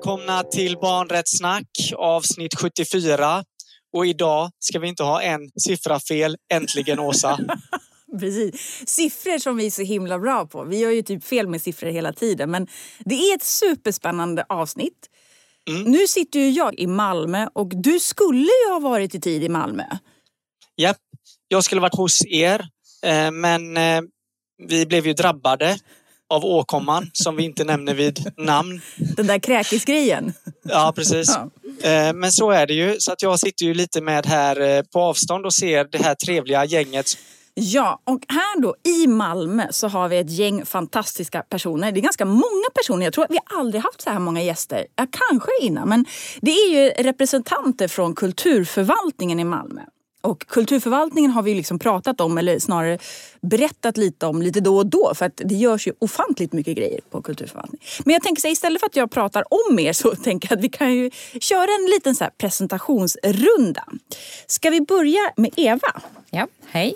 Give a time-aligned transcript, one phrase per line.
[0.00, 3.44] Välkomna till Barnrättssnack avsnitt 74.
[3.92, 6.36] Och idag ska vi inte ha en siffra fel.
[6.52, 7.38] Äntligen Åsa!
[8.20, 8.82] Precis.
[8.86, 10.64] Siffror som vi är så himla bra på.
[10.64, 12.50] Vi gör ju typ fel med siffror hela tiden.
[12.50, 12.66] Men
[13.04, 15.08] det är ett superspännande avsnitt.
[15.68, 15.82] Mm.
[15.82, 19.48] Nu sitter ju jag i Malmö och du skulle ju ha varit i tid i
[19.48, 19.84] Malmö.
[20.76, 20.98] Japp,
[21.48, 22.68] jag skulle varit hos er.
[23.06, 24.00] Eh, men eh,
[24.68, 25.78] vi blev ju drabbade
[26.30, 28.80] av åkomman som vi inte nämner vid namn.
[28.96, 30.32] Den där kräkisgrejen.
[30.62, 31.36] Ja, precis.
[31.82, 31.90] Ja.
[31.90, 32.96] Eh, men så är det ju.
[32.98, 36.64] Så att jag sitter ju lite med här på avstånd och ser det här trevliga
[36.64, 37.16] gänget
[37.54, 41.92] Ja, och här då i Malmö så har vi ett gäng fantastiska personer.
[41.92, 43.06] Det är ganska många personer.
[43.06, 44.86] Jag tror att vi aldrig haft så här många gäster.
[44.96, 46.04] Ja, kanske innan, men
[46.40, 49.82] det är ju representanter från kulturförvaltningen i Malmö.
[50.20, 52.98] Och kulturförvaltningen har vi liksom pratat om, eller snarare
[53.40, 55.12] berättat lite om lite då och då.
[55.14, 57.86] För att det görs ju ofantligt mycket grejer på kulturförvaltningen.
[58.04, 60.64] Men jag tänker så istället för att jag pratar om er så tänker jag att
[60.64, 63.84] vi kan ju köra en liten så presentationsrunda.
[64.46, 66.02] Ska vi börja med Eva?
[66.30, 66.94] Ja, hej.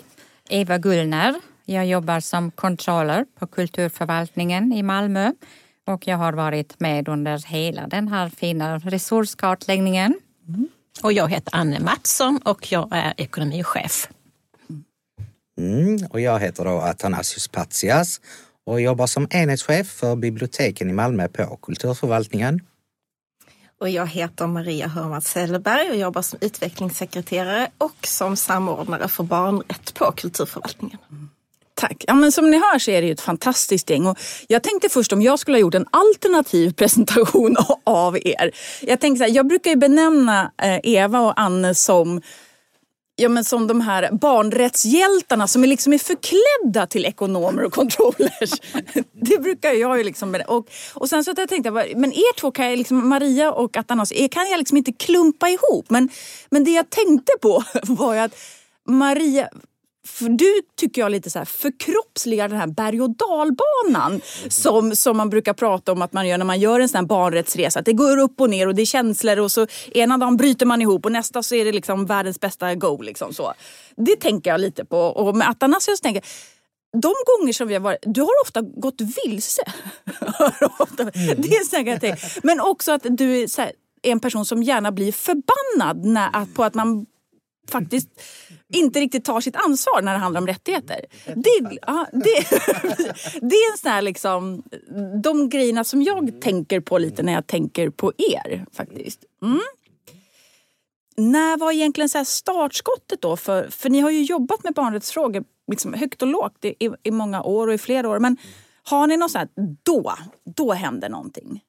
[0.49, 1.35] Eva Gullner.
[1.65, 5.31] Jag jobbar som controller på kulturförvaltningen i Malmö
[5.87, 10.13] och jag har varit med under hela den här fina resurskartläggningen.
[10.47, 10.67] Mm.
[11.03, 14.09] Och jag heter Anne Mattsson och jag är ekonomichef.
[15.57, 18.21] Mm, och jag heter då Athanasius Patsias
[18.65, 22.59] och jobbar som enhetschef för biblioteken i Malmö på kulturförvaltningen.
[23.79, 29.93] Och jag heter Maria Hörmats Sellberg och jobbar som utvecklingssekreterare och som samordnare för barnrätt
[29.93, 30.97] på kulturförvaltningen.
[31.75, 32.03] Tack.
[32.07, 34.07] Ja, men som ni hör så är det ju ett fantastiskt gäng.
[34.07, 38.51] Och jag tänkte först om jag skulle ha gjort en alternativ presentation av er.
[38.81, 42.21] Jag, tänkte så här, jag brukar ju benämna eh, Eva och Anne som
[43.15, 48.51] ja, men som de här barnrättshjältarna som är, liksom är förklädda till ekonomer och controllers.
[49.21, 50.41] det brukar jag ju liksom...
[50.47, 53.77] Och, och sen så jag tänkte jag, men er två kan jag liksom, Maria och
[53.77, 55.89] Atanas, kan jag liksom inte klumpa ihop.
[55.89, 56.09] Men,
[56.49, 58.35] men det jag tänkte på var ju att
[58.87, 59.49] Maria,
[60.29, 65.29] du tycker jag lite så här förkroppsligar den här berg och dalbanan som, som man
[65.29, 67.79] brukar prata om att man gör när man gör en sån här barnrättsresa.
[67.79, 70.65] Att det går upp och ner och det är känslor och så ena dagen bryter
[70.65, 73.01] man ihop och nästa så är det liksom världens bästa go.
[73.01, 73.53] Liksom så.
[73.95, 74.97] Det tänker jag lite på.
[74.97, 76.23] Och med Athanasius tänker
[77.01, 79.63] de gånger som vi har varit, du har ofta gått vilse.
[80.99, 81.11] Mm.
[81.37, 84.91] det är så här, Men också att du är, här, är en person som gärna
[84.91, 87.05] blir förbannad när, på att man
[87.71, 88.09] faktiskt
[88.73, 91.05] inte riktigt tar sitt ansvar när det handlar om rättigheter.
[91.25, 92.19] Det, ja, det,
[93.41, 94.63] det är en sån här liksom,
[95.23, 99.19] de grejerna som jag tänker på lite när jag tänker på er faktiskt.
[99.41, 99.61] Mm.
[101.17, 103.37] När var egentligen så startskottet då?
[103.37, 107.43] För, för ni har ju jobbat med barnrättsfrågor liksom högt och lågt i, i många
[107.43, 108.19] år och i flera år.
[108.19, 108.37] Men
[108.83, 110.13] har ni något sånt här, då,
[110.55, 111.61] då händer någonting?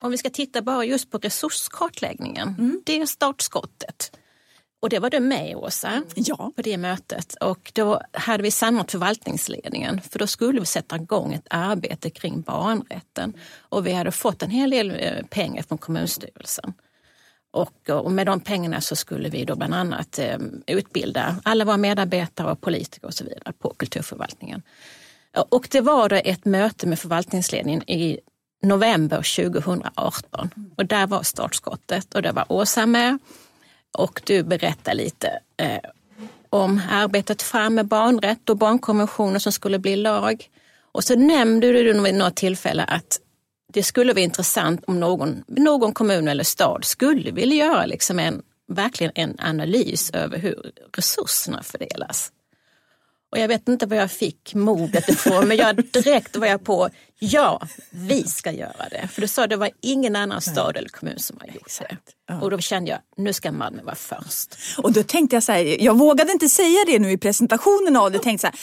[0.00, 2.82] Om vi ska titta bara just på resurskartläggningen, mm.
[2.86, 4.18] det är startskottet.
[4.80, 6.52] Och det var du med Åsa, ja.
[6.56, 7.34] på det mötet.
[7.40, 12.40] Och då hade vi samlat förvaltningsledningen för då skulle vi sätta igång ett arbete kring
[12.40, 13.32] barnrätten.
[13.58, 16.72] Och vi hade fått en hel del eh, pengar från kommunstyrelsen.
[17.50, 21.76] Och, och med de pengarna så skulle vi då bland annat eh, utbilda alla våra
[21.76, 24.62] medarbetare och politiker och så vidare på kulturförvaltningen.
[25.48, 28.18] Och det var då ett möte med förvaltningsledningen i
[28.62, 33.18] november 2018 och där var startskottet och det var Åsa med
[33.98, 35.90] och du berättar lite eh,
[36.50, 40.50] om arbetet fram med barnrätt och barnkonventionen som skulle bli lag.
[40.92, 43.20] Och så nämnde du vid något tillfälle att
[43.72, 48.42] det skulle vara intressant om någon, någon kommun eller stad skulle vilja göra liksom en,
[48.72, 52.32] verkligen en analys över hur resurserna fördelas.
[53.30, 56.88] Och jag vet inte var jag fick modet ifrån men jag direkt var jag på,
[57.18, 59.08] ja, vi ska göra det.
[59.08, 61.96] För du sa det var ingen annan stad eller kommun som har gjort det.
[62.28, 62.40] Ja.
[62.40, 64.54] Och då kände jag, nu ska Malmö vara först.
[64.78, 68.10] Och då tänkte jag så här, jag vågade inte säga det nu i presentationen av
[68.10, 68.18] det.
[68.18, 68.56] Tänkte så här,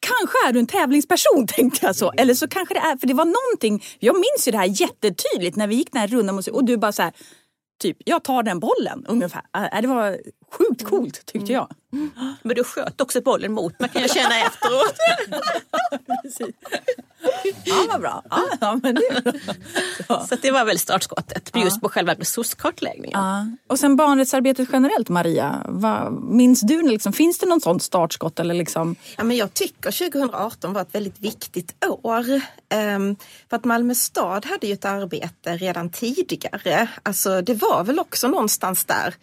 [0.00, 2.12] kanske är du en tävlingsperson tänkte jag så.
[2.16, 5.56] Eller så kanske det är, för det var någonting, jag minns ju det här jättetydligt
[5.56, 7.12] när vi gick den här rundan och du bara så här,
[7.82, 9.42] typ, jag tar den bollen ungefär.
[9.56, 10.18] Äh, det var
[10.52, 11.68] sjukt coolt tyckte jag.
[11.92, 12.10] Mm.
[12.42, 14.94] Men du sköt också bollen mot mig kan jag känna efteråt.
[17.64, 18.22] ja, vad bra.
[18.60, 19.32] Ja, men det
[20.06, 20.26] så.
[20.28, 21.64] så det var väl startskottet ja.
[21.64, 23.20] just på själva resurskartläggningen.
[23.20, 23.46] Ja.
[23.66, 28.40] Och sen barnrättsarbetet generellt Maria, vad, minns du, liksom, finns det något sånt startskott?
[28.40, 28.96] Eller liksom?
[29.16, 32.24] ja, men jag tycker 2018 var ett väldigt viktigt år.
[32.94, 33.16] Um,
[33.50, 36.88] för att Malmö stad hade ju ett arbete redan tidigare.
[37.02, 39.14] Alltså det var väl också någonstans där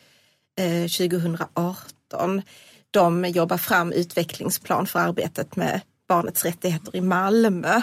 [0.88, 2.38] 2018.
[2.38, 2.44] Eh,
[2.92, 7.82] De jobbar fram utvecklingsplan för arbetet med barnets rättigheter i Malmö.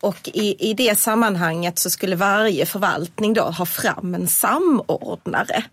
[0.00, 5.64] Och i, i det sammanhanget så skulle varje förvaltning då ha fram en samordnare.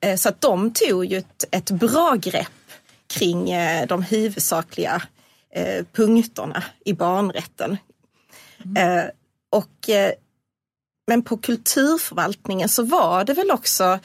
[0.00, 0.18] Mm.
[0.18, 2.48] Så att de tog ju ett, ett bra grepp
[3.06, 5.02] kring eh, de huvudsakliga
[5.54, 7.76] eh, punkterna i barnrätten.
[8.64, 9.10] Mm.
[9.50, 9.90] Och,
[11.06, 13.98] men på kulturförvaltningen så var det väl också,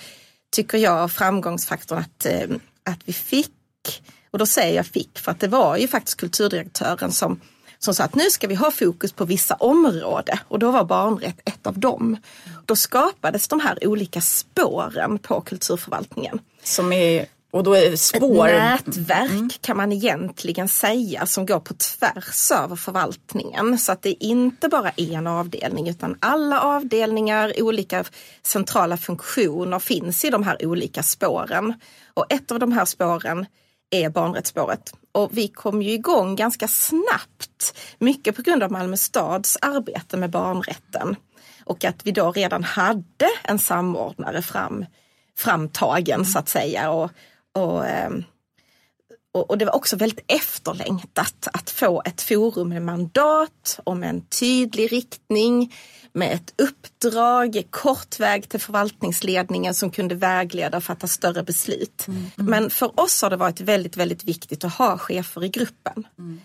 [0.51, 2.49] tycker jag, framgångsfaktorn att, eh,
[2.83, 7.11] att vi fick, och då säger jag fick för att det var ju faktiskt kulturdirektören
[7.11, 7.39] som
[7.83, 11.41] som sa att nu ska vi ha fokus på vissa områden och då var barnrätt
[11.45, 12.17] ett av dem.
[12.65, 16.39] Då skapades de här olika spåren på kulturförvaltningen.
[16.63, 18.47] Som är och då är spår...
[18.47, 19.49] Ett nätverk mm.
[19.61, 23.77] kan man egentligen säga som går på tvärs över förvaltningen.
[23.77, 28.03] Så att det är inte bara en avdelning utan alla avdelningar, olika
[28.43, 31.73] centrala funktioner finns i de här olika spåren.
[32.13, 33.45] Och ett av de här spåren
[33.89, 34.93] är barnrättsspåret.
[35.11, 40.29] Och vi kom ju igång ganska snabbt, mycket på grund av Malmö stads arbete med
[40.29, 41.15] barnrätten.
[41.65, 44.85] Och att vi då redan hade en samordnare fram,
[45.37, 46.91] framtagen så att säga.
[46.91, 47.11] Och,
[47.53, 48.23] och, ehm,
[49.33, 54.09] och, och, det var också väldigt efterlängtat att få ett forum med mandat och med
[54.09, 55.73] en tydlig riktning
[56.13, 62.07] med ett uppdrag, kort väg till förvaltningsledningen som kunde vägleda och fatta större beslut.
[62.07, 62.31] Mm.
[62.35, 66.07] Men för oss har det varit väldigt, väldigt viktigt att ha chefer i gruppen.
[66.17, 66.41] Mm.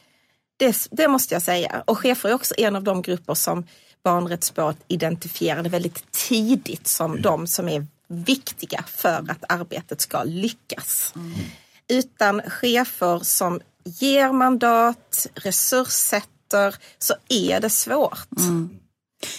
[0.56, 1.82] Det, det, måste jag säga.
[1.84, 3.66] Och chefer är också en av de grupper som
[4.04, 7.22] barnrättsspåret identifierade väldigt tidigt som mm.
[7.22, 11.12] de som är viktiga för att arbetet ska lyckas.
[11.16, 11.32] Mm.
[11.88, 18.38] Utan chefer som ger mandat, resurssätter, så är det svårt.
[18.38, 18.70] Mm.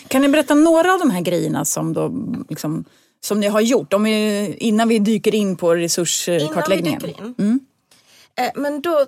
[0.08, 2.12] Kan ni berätta några av de här grejerna som, då,
[2.50, 2.86] liksom,
[3.22, 3.94] som ni har gjort?
[3.94, 7.02] Om vi, innan vi dyker in på resurskartläggningen.
[7.02, 7.36] Innan vi dyker in.
[7.38, 7.60] Mm.
[8.36, 9.06] Eh, men då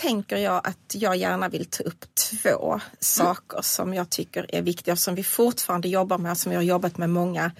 [0.00, 4.96] tänker jag att jag gärna vill ta upp två saker som jag tycker är viktiga
[4.96, 7.50] som vi fortfarande jobbar med, som vi har jobbat med många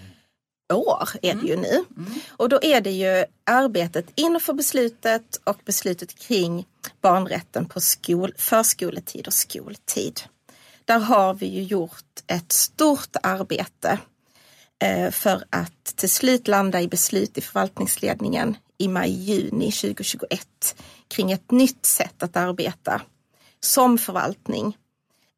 [0.73, 1.85] år är det ju nu.
[1.97, 2.13] Mm.
[2.31, 6.67] Och då är det ju arbetet inför beslutet och beslutet kring
[7.01, 10.21] barnrätten på skol, förskoletid och skoltid.
[10.85, 13.99] Där har vi ju gjort ett stort arbete
[14.83, 20.77] eh, för att till slut landa i beslut i förvaltningsledningen i maj-juni 2021
[21.09, 23.03] kring ett nytt sätt att arbeta
[23.61, 24.77] som förvaltning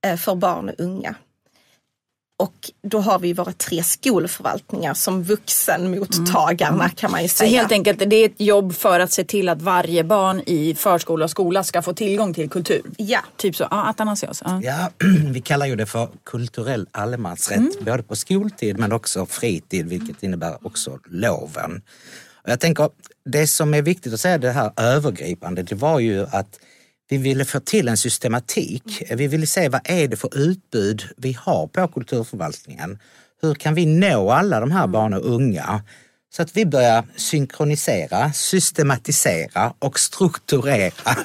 [0.05, 1.15] eh, för barn och unga.
[2.41, 6.91] Och då har vi våra tre skolförvaltningar som vuxenmottagarna mm.
[6.91, 7.51] kan man ju säga.
[7.51, 10.75] Så helt enkelt, det är ett jobb för att se till att varje barn i
[10.75, 12.83] förskola och skola ska få tillgång till kultur?
[12.97, 13.21] Ja.
[13.37, 14.43] Typ så, ja, Athanasios.
[14.45, 14.61] Ja.
[14.63, 14.91] ja,
[15.33, 17.73] vi kallar ju det för kulturell allemansrätt, mm.
[17.81, 21.83] både på skoltid men också fritid, vilket innebär också loven.
[22.43, 22.91] Och jag tänker,
[23.25, 26.59] det som är viktigt att säga det här övergripande, det var ju att
[27.11, 29.03] vi ville få till en systematik.
[29.11, 32.99] Vi ville se vad är det för utbud vi har på kulturförvaltningen.
[33.43, 35.83] Hur kan vi nå alla de här barn och unga?
[36.33, 40.93] Så att vi börjar synkronisera, systematisera och strukturera.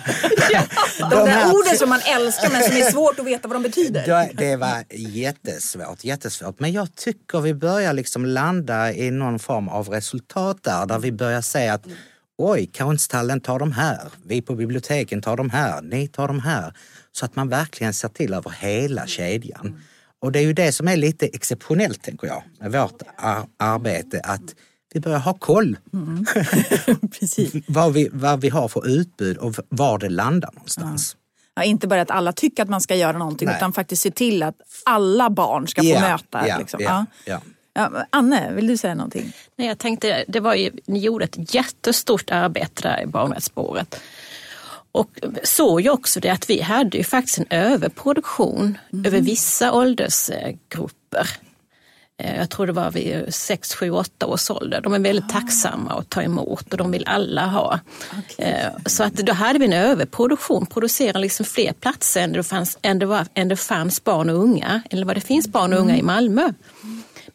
[0.51, 0.61] Ja,
[0.99, 3.63] de, de där orden som man älskar men som är svårt att veta vad de
[3.63, 4.29] betyder.
[4.33, 6.59] Det var jättesvårt, jättesvårt.
[6.59, 11.11] Men jag tycker vi börjar liksom landa i någon form av resultat där, där vi
[11.11, 11.85] börjar se att
[12.37, 16.73] oj, konsthallen tar de här, vi på biblioteken tar de här, ni tar de här.
[17.11, 19.81] Så att man verkligen ser till över hela kedjan.
[20.19, 24.21] Och det är ju det som är lite exceptionellt, tänker jag, med vårt ar arbete,
[24.23, 24.55] att
[24.93, 25.77] vi börjar ha koll.
[25.93, 26.25] Mm.
[27.67, 31.15] vad, vi, vad vi har för utbud och var det landar någonstans.
[31.15, 31.21] Ja.
[31.57, 33.57] Ja, inte bara att alla tycker att man ska göra någonting Nej.
[33.57, 36.47] utan faktiskt se till att alla barn ska få yeah, möta.
[36.47, 36.81] Yeah, liksom.
[36.81, 37.41] yeah, ja.
[37.77, 39.33] Ja, Anne, vill du säga någonting?
[39.55, 44.01] Nej, jag tänkte, det var ju, ni gjorde ett jättestort arbete där i barnrättsspåret.
[44.91, 49.05] Och såg ju också det att vi hade ju faktiskt en överproduktion mm.
[49.05, 51.29] över vissa åldersgrupper.
[52.17, 54.81] Eh, jag tror det var vid 6, 7, 8 års ålder.
[54.81, 55.39] De är väldigt ah.
[55.39, 57.79] tacksamma att ta emot och de vill alla ha.
[58.19, 58.45] Okay.
[58.45, 62.77] Eh, så att då hade vi en överproduktion, producerade liksom fler platser än det, fanns,
[62.81, 65.79] än, det var, än det fanns barn och unga, eller vad det finns barn och
[65.79, 65.99] unga mm.
[65.99, 66.53] i Malmö.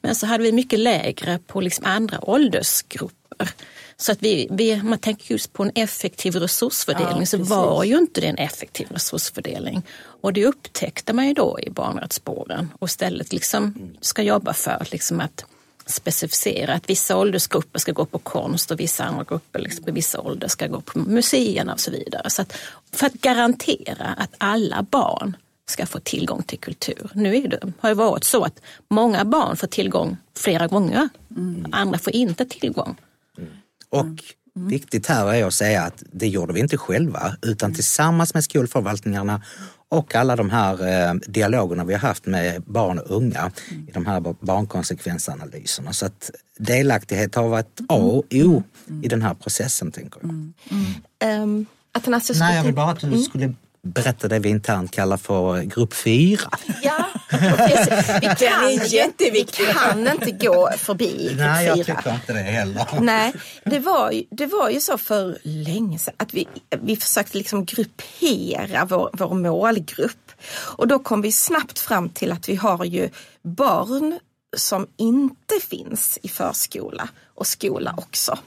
[0.01, 3.51] Men så hade vi mycket lägre på liksom andra åldersgrupper.
[3.97, 7.99] Så att vi, vi, man tänker just på en effektiv resursfördelning ja, så var ju
[7.99, 9.83] inte det en effektiv resursfördelning.
[9.97, 15.21] Och det upptäckte man ju då i barnrättsspåren och istället liksom ska jobba för liksom
[15.21, 15.45] att
[15.87, 20.21] specificera att vissa åldersgrupper ska gå på konst och vissa andra grupper liksom, på vissa
[20.21, 22.31] ålder ska gå på museerna och så vidare.
[22.31, 22.57] Så att,
[22.93, 25.37] för att garantera att alla barn
[25.71, 27.11] ska få tillgång till kultur.
[27.15, 31.09] Nu är det, har det varit så att många barn får tillgång flera gånger.
[31.37, 31.67] Mm.
[31.73, 32.97] Andra får inte tillgång.
[33.39, 33.51] Mm.
[33.89, 34.25] Och
[34.55, 39.43] viktigt här är att säga att det gjorde vi inte själva utan tillsammans med skolförvaltningarna
[39.89, 43.51] och alla de här eh, dialogerna vi har haft med barn och unga
[43.89, 45.93] i de här barnkonsekvensanalyserna.
[45.93, 48.63] Så att delaktighet har varit A och O
[49.03, 51.43] i den här processen tänker jag.
[51.43, 55.63] Um, Athanasius, Nej, jag vill bara att du skulle berätta det vi internt kallar för
[55.63, 56.41] grupp 4.
[56.83, 59.67] Ja, vi, är kan, vi jätteviktig.
[59.69, 61.97] kan inte gå förbi grupp Nej, jag fyra.
[61.97, 62.87] tycker inte det heller.
[63.01, 63.33] Nej,
[63.65, 66.49] det var, ju, det var ju så för länge sedan att vi,
[66.83, 70.33] vi försökte liksom gruppera vår, vår målgrupp.
[70.53, 73.11] Och då kom vi snabbt fram till att vi har ju
[73.43, 74.19] barn
[74.57, 78.39] som inte finns i förskola och skola också.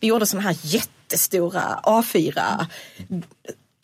[0.00, 2.66] Vi gjorde sådana här jättestora A4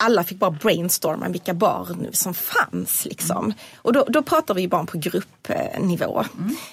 [0.01, 3.05] alla fick bara brainstorma vilka barn som fanns.
[3.05, 3.53] Liksom.
[3.75, 6.23] Och då, då pratar vi barn på gruppnivå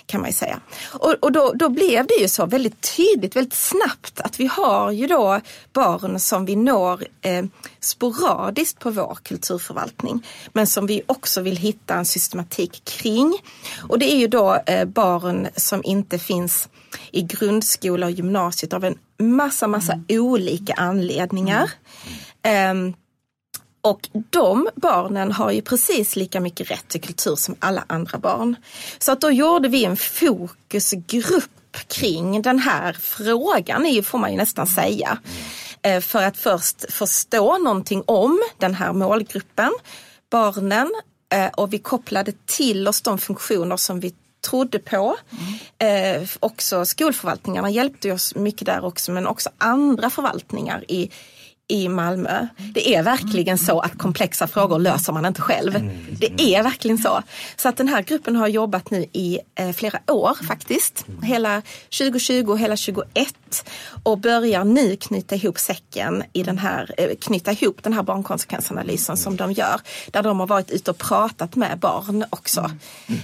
[0.06, 0.60] kan man ju säga.
[0.92, 4.90] Och, och då, då blev det ju så väldigt tydligt, väldigt snabbt att vi har
[4.90, 5.40] ju då
[5.72, 7.44] barn som vi når eh,
[7.80, 10.26] sporadiskt på vår kulturförvaltning.
[10.52, 13.38] Men som vi också vill hitta en systematik kring.
[13.88, 16.68] Och det är ju då eh, barn som inte finns
[17.10, 21.70] i grundskola och gymnasiet av en massa, massa olika anledningar.
[22.42, 22.94] Ehm,
[23.88, 28.56] och de barnen har ju precis lika mycket rätt till kultur som alla andra barn.
[28.98, 34.66] Så att då gjorde vi en fokusgrupp kring den här frågan, får man ju nästan
[34.66, 35.18] säga.
[35.82, 39.72] Eh, för att först förstå någonting om den här målgruppen,
[40.30, 40.90] barnen,
[41.32, 44.14] eh, och vi kopplade till oss de funktioner som vi
[44.50, 45.16] trodde på.
[45.78, 51.10] Eh, också skolförvaltningarna hjälpte oss mycket där också men också andra förvaltningar i,
[51.68, 52.46] i Malmö.
[52.74, 55.90] Det är verkligen så att komplexa frågor löser man inte själv.
[56.18, 57.22] Det är verkligen så.
[57.56, 61.06] Så att den här gruppen har jobbat nu i eh, flera år faktiskt.
[61.22, 61.62] Hela
[61.98, 63.34] 2020 och hela 2021
[64.02, 69.16] och börjar nu knyta ihop säcken i den här, eh, knyta ihop den här barnkonsekvensanalysen
[69.16, 69.80] som de gör.
[70.10, 72.70] Där de har varit ute och pratat med barn också.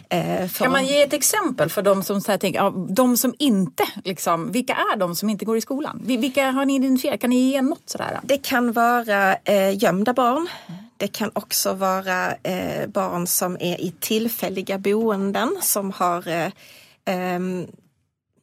[0.09, 3.17] Eh, för Kan man ge ett exempel för de som, så här, tänker, ja, de
[3.17, 6.03] som inte, liksom, vilka är de som inte går i skolan?
[6.05, 7.21] Vi- Vilka har ni identifierat?
[7.21, 8.21] Kan ni ge något sådär?
[8.35, 10.49] Det kan vara eh, gömda barn.
[10.97, 16.53] Det kan också vara eh, barn som är i tillfälliga boenden som har eh,
[17.05, 17.67] ehm,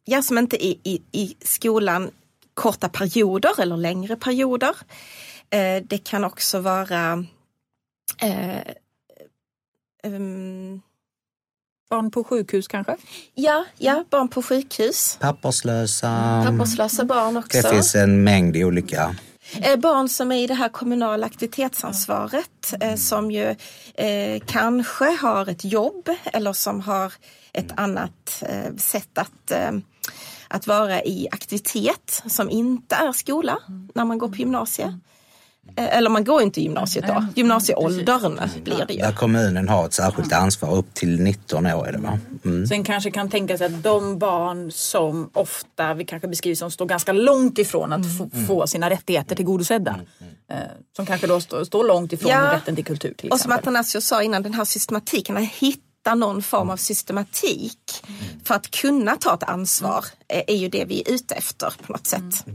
[0.05, 2.12] ja, som inte är i, i skolan
[2.53, 4.75] korta perioder eller längre perioder.
[5.50, 7.25] Eh, det kan också vara
[8.21, 8.62] eh,
[10.03, 10.81] ehm,
[11.89, 12.98] Barn på sjukhus kanske?
[13.33, 15.17] ja, ja, barn på sjukhus.
[15.21, 16.43] Papperslösa.
[16.48, 17.62] Papperslösa barn också.
[17.62, 19.15] Det finns en mängd olika.
[19.53, 23.55] Eh, Barn som är i det här kommunala aktivitetsansvaret eh, som ju
[23.96, 27.13] eh, kanske har ett jobb eller som har
[27.53, 29.51] ett annat eh, sätt att,
[30.48, 33.58] att vara i aktivitet som inte är skola
[33.96, 34.91] när man går på gymnasiet.
[35.75, 39.00] Eh, eller man går inte i gymnasiet då, gymnasieåldern blir det ju.
[39.00, 42.20] Där kommunen har ett särskilt ansvar upp till 19 år är det va?
[42.46, 42.68] Mm.
[42.68, 46.86] Sen kanske kan tänka sig att de barn som ofta vi kanske beskriver som står
[46.86, 50.00] ganska långt ifrån att få, få sina rättigheter tillgodosedda.
[50.51, 50.58] Eh,
[50.96, 52.53] som kanske då står, står långt ifrån Ja.
[52.53, 53.70] rätten till kultur till Och som exempel.
[53.70, 58.06] Athanasius sa innan, den här systematiken, att hitta någon form av systematik
[58.44, 61.91] för att kunna ta ett ansvar eh, är ju det vi är ute efter på
[61.91, 62.46] något sätt.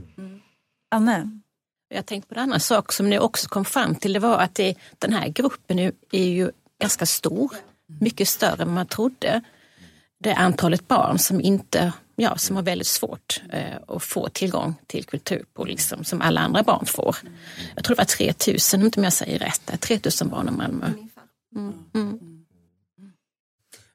[0.91, 1.41] Anne?
[1.89, 4.13] Jag tänkte på en annan sak som ni också kom fram till.
[4.13, 6.51] Det var att det, den här gruppen är, är ju
[6.81, 7.51] ganska stor.
[8.01, 9.41] Mycket större än man trodde.
[10.19, 14.75] Det är antalet barn som inte ja, som har väldigt svårt eh, att få tillgång
[14.87, 17.17] till kultur på liksom, som alla andra barn får.
[17.75, 19.61] Jag tror det var 3000 om jag säger rätt.
[19.65, 20.87] Det är 3000 barn i Malmö.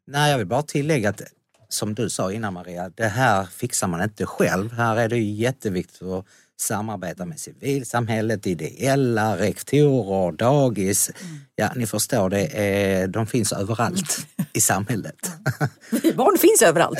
[0.08, 1.22] Nej, jag vill bara tillägga att
[1.70, 4.72] som du sa innan Maria, det här fixar man inte själv.
[4.72, 6.26] Här är det ju jätteviktigt att
[6.62, 11.12] samarbeta med civilsamhället, ideella, rektorer, dagis.
[11.56, 15.32] Ja, ni förstår, det är, de finns överallt i samhället.
[16.16, 17.00] Barn finns överallt.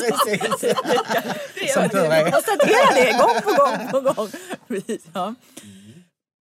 [0.00, 0.74] Precis.
[1.74, 2.20] Som tur är.
[2.20, 4.28] Jag konstaterar det gång på gång på gång.
[5.12, 5.34] Ja.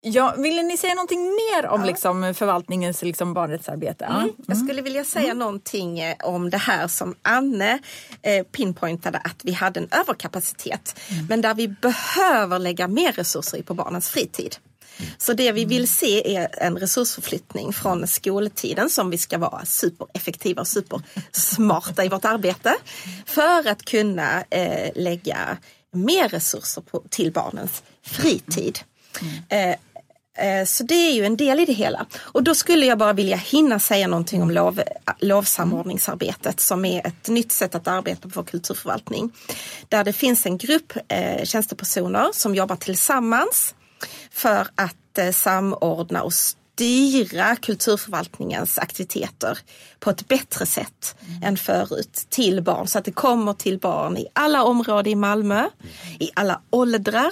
[0.03, 4.05] Ja, ville ni säga någonting mer om liksom, förvaltningens liksom, barnrättsarbete?
[4.09, 4.21] Ja.
[4.21, 4.35] Mm.
[4.47, 7.79] Jag skulle vilja säga någonting eh, om det här som Anne
[8.21, 10.99] eh, pinpointade att vi hade en överkapacitet.
[11.29, 14.55] Men där vi behöver lägga mer resurser i på barnens fritid.
[15.17, 20.61] Så det vi vill se är en resursförflyttning från skoltiden som vi ska vara supereffektiva
[20.61, 22.75] och supersmarta i vårt arbete.
[23.25, 25.57] För att kunna eh, lägga
[25.91, 28.79] mer resurser på, till barnens fritid.
[28.79, 28.91] Eh,
[29.49, 29.75] Eh,
[30.65, 32.05] Så det är ju en del i det hela.
[32.21, 34.81] Och då skulle jag bara vilja hinna säga någonting om lov,
[35.19, 39.31] lovsamordningsarbetet som är ett nytt sätt att arbeta på kulturförvaltning.
[39.89, 43.75] Där det finns en grupp eh, tjänstepersoner som jobbar tillsammans
[44.31, 49.57] för att eh, samordna och styra kulturförvaltningens aktiviteter
[49.99, 52.87] på ett bättre sätt än förut till barn.
[52.87, 55.69] Så att det kommer till barn i alla områden i Malmö,
[56.19, 57.31] i alla åldrar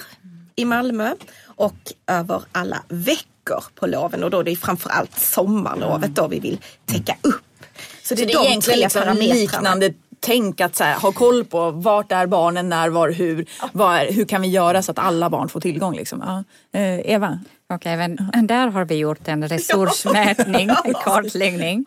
[0.59, 1.13] i Malmö
[1.45, 1.75] och
[2.07, 7.15] över alla veckor på loven och då det är framförallt sommarlovet då vi vill täcka
[7.21, 7.43] upp.
[8.03, 9.33] Så det är, Så det är de tre liksom parametrarna.
[9.33, 13.45] liknande tänk att så här, ha koll på vart är barnen, när, var, hur.
[13.71, 15.95] Vad är, hur kan vi göra så att alla barn får tillgång?
[15.95, 16.23] Liksom?
[16.71, 16.79] Ja.
[16.79, 17.39] Eh, Eva?
[17.73, 21.85] Och även där har vi gjort en resursmätning, en kartläggning.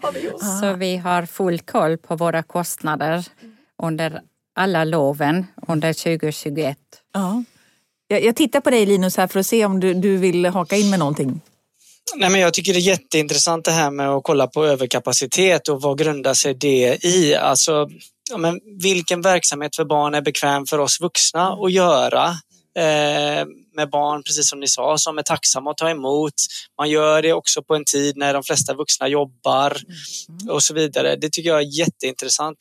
[0.61, 3.27] Så vi har full koll på våra kostnader
[3.83, 4.21] under
[4.55, 6.79] alla loven under 2021.
[7.15, 7.45] Ja.
[8.13, 10.77] Jag, jag tittar på dig Linus här för att se om du, du vill haka
[10.77, 11.41] in med någonting.
[12.17, 15.83] Nej, men jag tycker det är jätteintressant det här med att kolla på överkapacitet och
[15.83, 17.35] vad grundar sig det i?
[17.35, 17.89] Alltså,
[18.31, 22.29] ja, men vilken verksamhet för barn är bekväm för oss vuxna att göra
[22.79, 26.35] eh, med barn, precis som ni sa, som är tacksamma att ta emot.
[26.79, 29.77] Man gör det också på en tid när de flesta vuxna jobbar
[30.51, 31.17] och så vidare.
[31.17, 32.59] Det tycker jag är jätteintressant.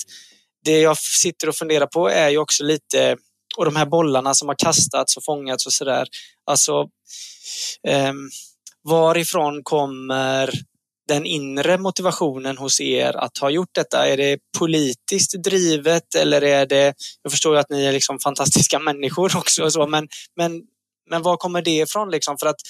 [0.65, 3.17] Det jag sitter och funderar på är ju också lite,
[3.57, 6.07] och de här bollarna som har kastats och fångats och sådär.
[6.45, 6.89] Alltså,
[7.87, 8.13] eh,
[8.83, 10.51] varifrån kommer
[11.07, 14.07] den inre motivationen hos er att ha gjort detta?
[14.07, 18.79] Är det politiskt drivet eller är det, jag förstår ju att ni är liksom fantastiska
[18.89, 20.61] människor också, och så, men, men,
[21.09, 22.11] men var kommer det ifrån?
[22.11, 22.37] Liksom?
[22.37, 22.61] För att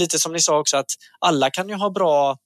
[0.00, 2.36] lite som ni sa också att alla kan ju ha bra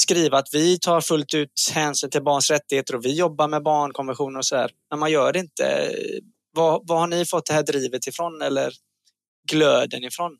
[0.00, 4.38] skriva att vi tar fullt ut hänsyn till barns rättigheter och vi jobbar med barnkonventioner
[4.38, 4.70] och så här.
[4.90, 5.92] Men man gör det inte.
[6.54, 8.72] Var, var har ni fått det här drivet ifrån eller
[9.48, 10.36] glöden ifrån?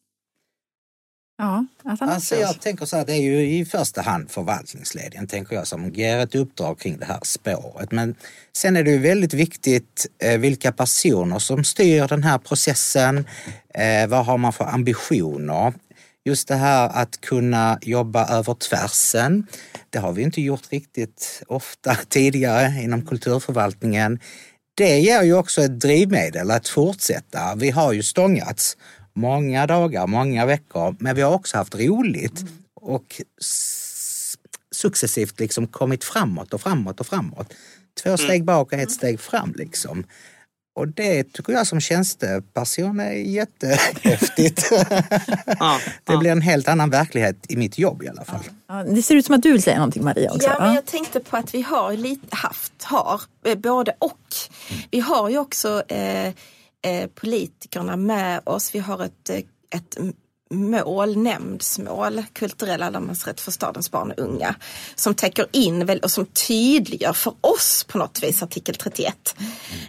[1.39, 1.67] Ja.
[2.01, 5.91] Alltså jag tänker så här, det är ju i första hand förvaltningsledningen tänker jag som
[5.91, 7.93] ger ett uppdrag kring det här spåret.
[7.93, 8.15] Men
[8.53, 13.27] sen är det ju väldigt viktigt eh, vilka personer som styr den här processen.
[13.75, 15.73] Eh, vad har man för ambitioner?
[16.25, 19.47] Just det här att kunna jobba över tvärsen.
[19.91, 24.19] Det har vi inte gjort riktigt ofta tidigare inom kulturförvaltningen.
[24.79, 27.55] Det ger ju också ett drivmedel att fortsätta.
[27.57, 28.77] Vi har ju stångats
[29.13, 33.23] många dagar, många veckor, men vi har också haft roligt och
[34.75, 37.53] successivt liksom kommit framåt och framåt och framåt.
[38.03, 40.05] Två steg bak och ett steg fram liksom.
[40.79, 44.71] Och det tycker jag som tjänsteperson är jättehäftigt.
[45.61, 46.19] Ja, det ja.
[46.19, 48.41] blir en helt annan verklighet i mitt jobb i alla fall.
[48.69, 50.49] Ja, det ser ut som att du vill säga någonting Maria också.
[50.49, 54.21] Ja, men jag tänkte på att vi har lite haft, har, eh, både och.
[54.91, 58.75] Vi har ju också eh, eh, politikerna med oss.
[58.75, 59.37] Vi har ett, eh,
[59.71, 59.99] ett
[60.51, 64.55] mål, nämndsmål, kulturell allemansrätt för stadens barn och unga.
[64.95, 69.37] Som täcker in och som tydliggör för oss på något vis artikel 31.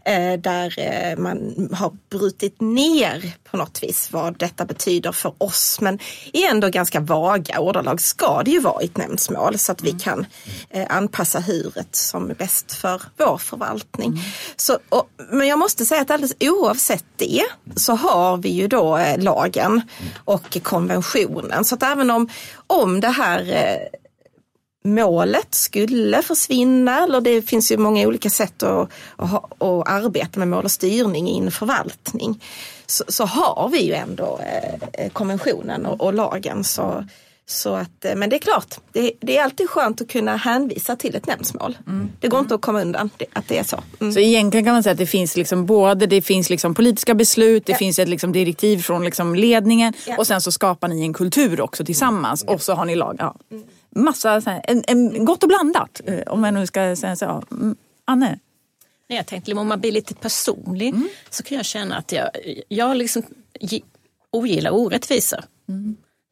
[0.05, 5.81] Eh, där eh, man har brutit ner på något vis vad detta betyder för oss.
[5.81, 5.99] Men
[6.33, 9.91] i ändå ganska vaga ordalag ska det ju vara i ett nämndsmål så att vi
[9.91, 10.25] kan
[10.69, 14.23] eh, anpassa huret som är bäst för vår förvaltning.
[14.55, 17.43] Så, och, men jag måste säga att alldeles oavsett det
[17.75, 19.81] så har vi ju då lagen
[20.25, 21.65] och konventionen.
[21.65, 22.29] Så att även om,
[22.67, 23.99] om det här eh,
[24.83, 30.47] målet skulle försvinna eller det finns ju många olika sätt att, att, att arbeta med
[30.47, 32.43] mål och styrning i en förvaltning.
[32.85, 34.39] Så, så har vi ju ändå
[34.93, 36.63] eh, konventionen och, och lagen.
[36.63, 37.05] Så,
[37.51, 40.95] så att, eh, men det är klart, det, det är alltid skönt att kunna hänvisa
[40.95, 41.77] till ett nämndsmål.
[42.19, 43.83] Det går inte att komma undan det, att det är så.
[43.99, 44.13] Mm.
[44.13, 47.65] Så egentligen kan man säga att det finns liksom både det finns liksom politiska beslut,
[47.65, 47.77] det Ja.
[47.77, 50.15] finns ett liksom direktiv från liksom ledningen Ja.
[50.17, 53.15] och sen så skapar ni en kultur också tillsammans och så har ni lag.
[53.19, 53.35] Ja.
[53.95, 57.25] Massa, så här, en, en, gott och blandat eh, om jag nu ska säga så.
[57.25, 57.43] Ja.
[57.51, 57.75] Mm.
[58.05, 58.39] Anne?
[59.09, 60.95] Nej, Jag tänkte om man blir lite personlig
[61.29, 62.29] så kan jag känna att jag,
[62.67, 63.23] jag liksom
[63.59, 63.83] gi-
[64.31, 65.39] ogillar orättvisor.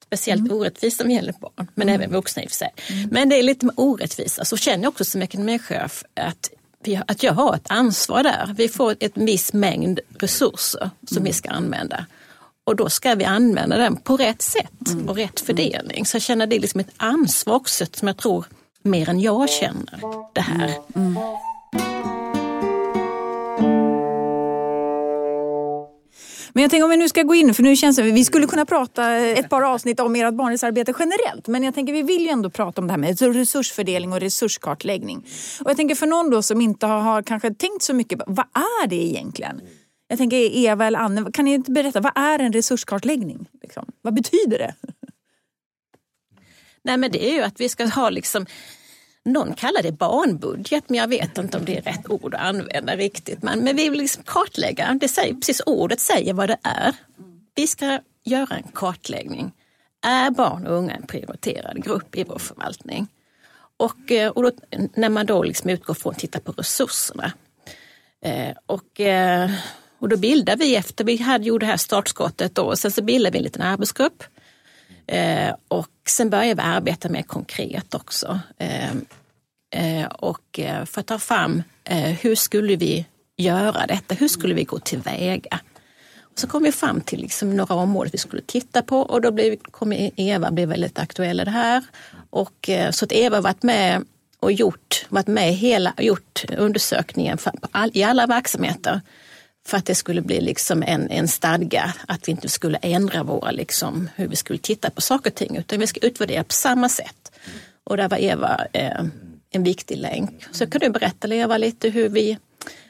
[0.08, 2.74] Speciellt orättvisa som gäller barn, men även vuxna i och för sig.
[3.12, 6.50] Men det är lite med orättvisa så känner jag också som ekonomichef att,
[6.84, 8.56] vi, att jag har ett ansvar där.
[8.58, 12.06] Vi får ett viss mängd resurser som vi ska använda.
[12.64, 16.06] Och då ska vi använda den på rätt sätt och rätt fördelning.
[16.06, 18.46] Så jag känner det är liksom ett ansvar också som jag tror
[18.82, 20.00] mer än jag känner
[20.34, 20.74] det här.
[26.58, 28.48] Men jag tänker om vi nu ska gå in, för nu känns det, vi skulle
[28.48, 31.48] kunna prata eh, ett par avsnitt om ert barnrättsarbete generellt.
[31.48, 35.18] Men jag tänker vi vill ju ändå prata om det här med resursfördelning och resurskartläggning.
[35.64, 38.46] Och jag tänker för någon då som inte har, har kanske tänkt så mycket, vad
[38.54, 39.62] är det egentligen?
[40.08, 43.48] Jag tänker Eva eller Anne, kan ni inte berätta, vad är en resurskartläggning?
[43.62, 43.86] Liksom?
[44.02, 44.76] Vad betyder det?
[46.84, 48.46] Nej men det är ju att vi ska ha liksom
[49.28, 52.96] någon kallar det barnbudget, men jag vet inte om det är rätt ord att använda
[52.96, 53.44] riktigt.
[53.44, 56.96] Men, men vi vill liksom kartlägga, det säger, precis ordet säger vad det är.
[57.56, 59.52] Vi ska göra en kartläggning.
[60.06, 63.08] Är barn och unga en prioriterad grupp i vår förvaltning?
[63.78, 64.52] Och, eh, och då,
[64.94, 67.32] när man då liksom utgår från att titta på resurserna.
[68.26, 69.52] Eh, och, eh,
[70.00, 73.02] och då bildar vi efter vi hade gjort det här startskottet då, och sen så
[73.02, 74.24] bildar vi en liten arbetsgrupp.
[75.08, 78.40] Eh, och sen började vi arbeta mer konkret också.
[78.58, 78.92] Eh,
[79.72, 83.06] eh, och eh, för att ta fram eh, hur skulle vi
[83.38, 84.16] göra detta?
[84.16, 85.60] Hur skulle vi gå tillväga?
[86.36, 89.56] Så kom vi fram till liksom några områden vi skulle titta på och då blev,
[89.56, 91.84] kom Eva blev väldigt aktuell i det här.
[92.30, 94.06] Och, eh, så att Eva varit med
[94.40, 99.02] och gjort, varit med hela, gjort undersökningen för, all, i alla verksamheter
[99.68, 103.52] för att det skulle bli liksom en, en stadga, att vi inte skulle ändra våra,
[103.52, 106.90] liksom, hur vi skulle titta på saker och ting, utan vi ska utvärdera på samma
[106.90, 107.32] sätt.
[107.84, 109.04] Och där var Eva eh,
[109.52, 110.46] en viktig länk.
[110.52, 112.38] Så kan du berätta Eva lite hur vi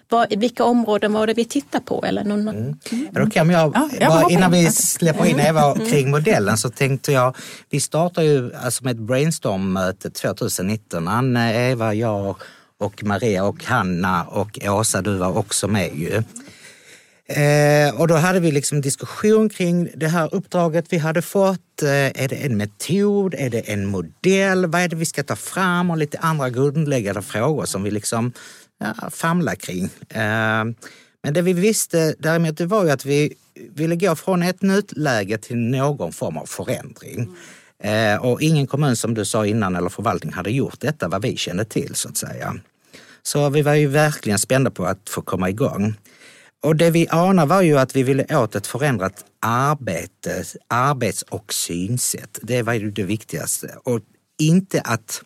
[0.10, 2.06] vad, vilka områden var det vi tittade på?
[2.06, 2.76] Eller någon, mm.
[3.16, 3.30] Mm.
[3.30, 5.88] Kan jag, ja, bara, innan vi släpper in Eva mm.
[5.88, 7.36] kring modellen så tänkte jag,
[7.70, 11.08] vi startar ju alltså med ett brainstorm-möte 2019.
[11.08, 12.36] Anne, Eva, jag
[12.80, 16.24] och Maria och Hanna och Åsa, du var också med ju.
[17.30, 21.84] Eh, och då hade vi liksom diskussion kring det här uppdraget vi hade fått.
[21.84, 23.34] Eh, är det en metod?
[23.34, 24.66] Är det en modell?
[24.66, 25.92] Vad är det vi ska ta fram?
[25.92, 28.34] Och lite andra grundläggande frågor som vi liksom
[28.80, 29.84] ja, famlar kring.
[30.10, 30.64] Eh,
[31.24, 33.34] men det vi visste däremot det var ju att vi
[33.76, 37.36] ville gå från ett nödläge till någon form av förändring.
[37.84, 38.22] Mm.
[38.22, 41.66] Och ingen kommun som du sa innan eller förvaltning hade gjort detta vad vi kände
[41.66, 42.56] till så att säga.
[43.24, 45.96] Så vi var ju verkligen spända på att få komma igång.
[46.64, 51.54] Och det vi anade var ju att vi ville åt ett förändrat arbete, arbets och
[51.54, 52.40] synsätt.
[52.42, 53.78] Det var ju det viktigaste.
[53.84, 54.00] Och
[54.40, 55.22] inte att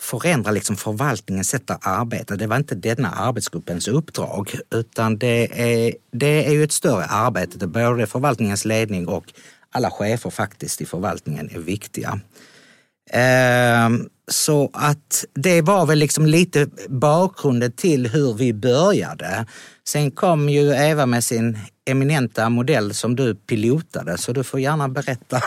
[0.00, 2.36] förändra liksom förvaltningens sätt att arbeta.
[2.36, 7.58] Det var inte denna arbetsgruppens uppdrag utan det är, det är ju ett större arbete
[7.58, 9.24] där både förvaltningens ledning och
[9.70, 12.20] alla chefer faktiskt i förvaltningen är viktiga.
[13.10, 19.46] Ehm, så att det var väl liksom lite bakgrunden till hur vi började.
[19.88, 21.58] Sen kom ju Eva med sin
[21.90, 25.42] eminenta modell som du pilotade så du får gärna berätta.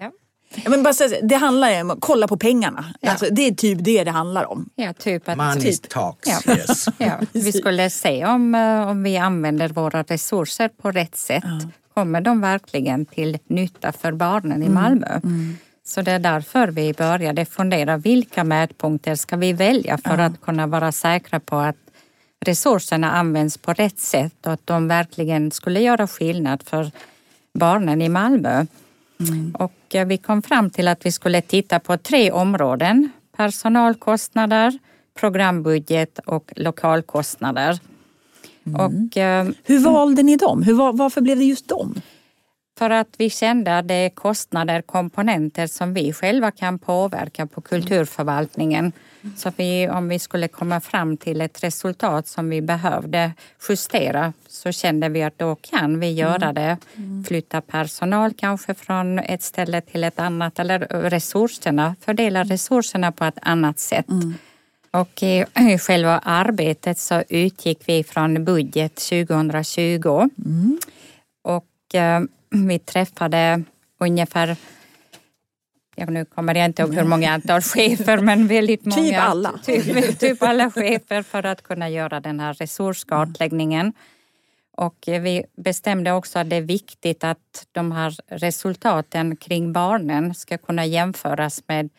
[0.00, 0.10] Ja.
[0.54, 2.84] Ja, men bara, det handlar om att kolla på pengarna.
[3.00, 3.10] Ja.
[3.10, 4.68] Alltså, det är typ det det handlar om.
[4.74, 5.88] Ja, typ att, Money typ.
[5.88, 6.28] talks.
[6.28, 6.54] Ja.
[6.54, 6.86] Yes.
[6.98, 11.44] ja, vi skulle se om, eh, om vi använder våra resurser på rätt sätt.
[11.46, 11.70] Ja.
[11.94, 14.82] Kommer de verkligen till nytta för barnen i mm.
[14.82, 15.06] Malmö?
[15.06, 15.34] Mm.
[15.34, 15.56] Mm.
[15.90, 20.24] Så det är därför vi började fundera vilka mätpunkter ska vi välja för ja.
[20.24, 21.76] att kunna vara säkra på att
[22.40, 26.90] resurserna används på rätt sätt och att de verkligen skulle göra skillnad för
[27.52, 28.66] barnen i Malmö.
[29.20, 29.54] Mm.
[29.58, 33.10] Och eh, vi kom fram till att vi skulle titta på tre områden.
[33.36, 34.78] Personalkostnader,
[35.20, 37.78] programbudget och lokalkostnader.
[38.66, 38.80] Mm.
[38.80, 40.62] Och, eh, Hur valde ni dem?
[40.62, 42.00] Hur, varför blev det just dem?
[42.80, 47.60] För att vi kände att det är kostnader, komponenter som vi själva kan påverka på
[47.60, 48.92] kulturförvaltningen.
[49.36, 53.32] Så vi, om vi skulle komma fram till ett resultat som vi behövde
[53.68, 56.54] justera så kände vi att då kan vi göra mm.
[56.54, 56.76] det.
[57.28, 60.78] Flytta personal kanske från ett ställe till ett annat eller
[61.10, 64.08] resurserna, fördela resurserna på ett annat sätt.
[64.08, 64.34] Mm.
[64.90, 65.44] Och i
[65.78, 70.28] själva arbetet så utgick vi från budget 2020.
[70.46, 70.78] Mm.
[71.42, 73.62] Och eh, vi träffade
[73.98, 74.56] ungefär
[75.96, 79.02] ja, nu kommer jag inte ihåg hur många antal chefer men väldigt många.
[79.02, 79.52] Typ alla.
[79.64, 83.92] Typ, typ alla chefer för att kunna göra den här resurskartläggningen.
[84.76, 90.58] Och vi bestämde också att det är viktigt att de här resultaten kring barnen ska
[90.58, 91.90] kunna jämföras med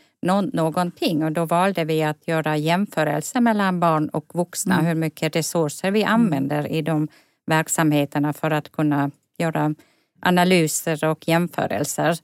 [0.54, 4.86] någonting och då valde vi att göra jämförelser mellan barn och vuxna, mm.
[4.86, 7.08] hur mycket resurser vi använder i de
[7.46, 9.76] verksamheterna för att kunna göra
[10.22, 12.18] analyser och jämförelser.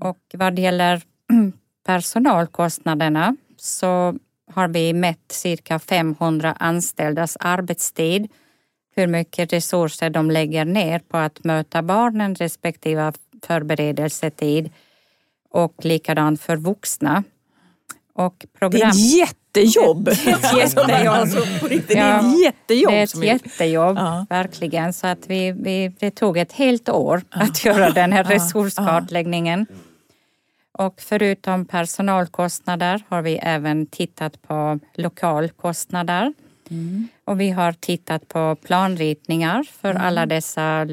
[0.00, 1.02] Och vad det gäller
[1.86, 4.14] personalkostnaderna så
[4.52, 8.28] har vi mätt cirka 500 anställdas arbetstid,
[8.96, 14.70] hur mycket resurser de lägger ner på att möta barnen respektive förberedelsetid
[15.50, 17.24] och likadant för vuxna.
[18.12, 18.90] Och program...
[18.90, 20.04] Det är ett jättejobb!
[20.04, 21.14] Det är ett jättejobb.
[21.14, 22.92] Alltså, det är ett jättejobb.
[22.92, 24.26] Det är ett jättejobb, ja.
[24.30, 24.92] verkligen.
[24.92, 29.66] Så att vi, vi, det tog ett helt år att göra den här resurskartläggningen.
[30.78, 36.32] Och förutom personalkostnader har vi även tittat på lokalkostnader.
[36.70, 37.08] Mm.
[37.24, 40.02] Och vi har tittat på planritningar för mm.
[40.02, 40.86] alla dessa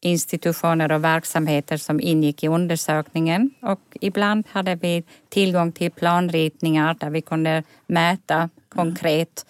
[0.00, 7.10] institutioner och verksamheter som ingick i undersökningen och ibland hade vi tillgång till planritningar där
[7.10, 9.44] vi kunde mäta konkret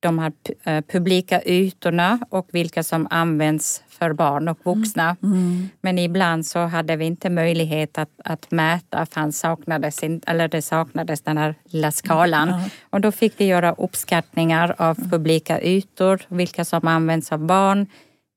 [0.00, 0.32] de här
[0.64, 5.16] eh, publika ytorna och vilka som används för barn och vuxna.
[5.22, 5.38] Mm.
[5.38, 5.68] Mm.
[5.80, 11.20] Men ibland så hade vi inte möjlighet att, att mäta för saknades, eller det saknades
[11.20, 12.48] den här lilla skalan.
[12.48, 12.60] Mm.
[12.90, 15.10] Och då fick vi göra uppskattningar av mm.
[15.10, 17.86] publika ytor, vilka som används av barn,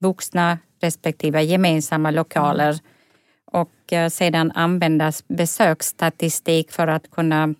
[0.00, 2.70] vuxna respektive gemensamma lokaler.
[2.70, 2.80] Mm.
[3.44, 7.54] Och eh, sedan användas besöksstatistik för att kunna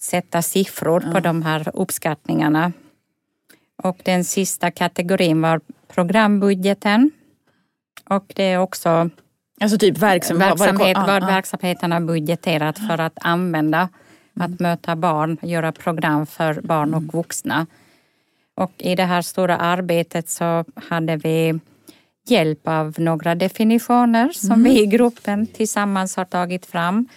[0.00, 2.72] sätta siffror på de här uppskattningarna.
[3.82, 7.10] Och den sista kategorin var programbudgeten.
[8.08, 9.10] Och det är också
[9.60, 13.88] alltså typ verksam, verksamhet, vad verksamheten har budgeterat för att använda,
[14.36, 14.52] mm.
[14.52, 17.66] att möta barn, göra program för barn och vuxna.
[18.54, 21.60] Och i det här stora arbetet så hade vi
[22.30, 24.62] hjälp av några definitioner som mm.
[24.62, 27.08] vi i gruppen tillsammans har tagit fram.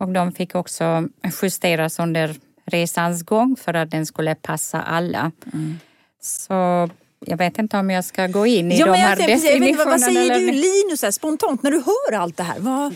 [0.00, 1.08] Och de fick också
[1.42, 2.34] justeras under
[2.66, 5.32] resans gång för att den skulle passa alla.
[5.52, 5.78] Mm.
[6.22, 6.90] Så
[7.26, 9.84] jag vet inte om jag ska gå in i ja, de här definitionerna.
[9.84, 12.58] Vad säger du Linus här, spontant när du hör allt det här?
[12.58, 12.94] Vad...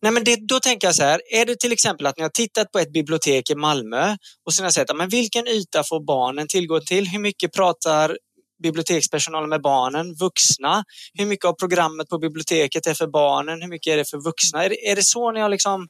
[0.00, 2.30] Nej, men det, då tänker jag så här, är det till exempel att ni har
[2.30, 6.48] tittat på ett bibliotek i Malmö och sen har sett men vilken yta får barnen
[6.48, 7.08] tillgång till?
[7.08, 8.18] Hur mycket pratar
[8.62, 10.84] bibliotekspersonalen med barnen, vuxna?
[11.14, 13.62] Hur mycket av programmet på biblioteket är för barnen?
[13.62, 14.64] Hur mycket är det för vuxna?
[14.64, 15.88] Är det, är det så ni har liksom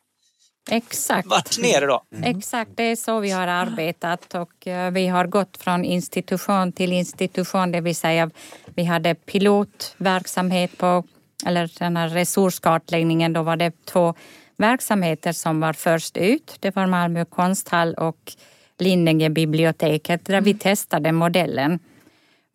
[0.71, 1.29] Exakt.
[1.29, 2.03] varit nere då?
[2.15, 2.37] Mm.
[2.37, 6.93] Exakt, det är så vi har arbetat och eh, vi har gått från institution till
[6.93, 8.31] institution, det vill säga
[8.75, 11.05] vi hade pilotverksamhet på,
[11.47, 14.15] eller den här resurskartläggningen, då var det två
[14.57, 16.57] verksamheter som var först ut.
[16.61, 18.33] Det var Malmö konsthall och
[18.79, 20.59] Lindänge biblioteket där vi mm.
[20.59, 21.79] testade modellen.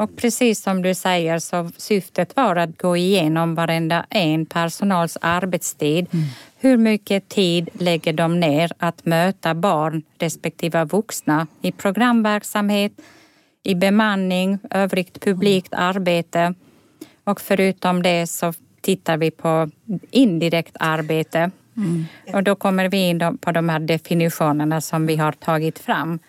[0.02, 6.08] Och precis som du säger så syftet var att gå igenom varenda en personals arbetstid.
[6.14, 6.26] Mm.
[6.58, 12.92] Hur mycket tid lägger de ner att möta barn respektive vuxna i programverksamhet,
[13.64, 16.54] i bemanning, övrigt publikt arbete.
[17.24, 19.70] Och förutom det så tittar vi på
[20.12, 21.52] indirekt arbete.
[21.78, 22.06] Mm.
[22.34, 26.20] Och då kommer vi in på de här definitionerna som vi har tagit fram.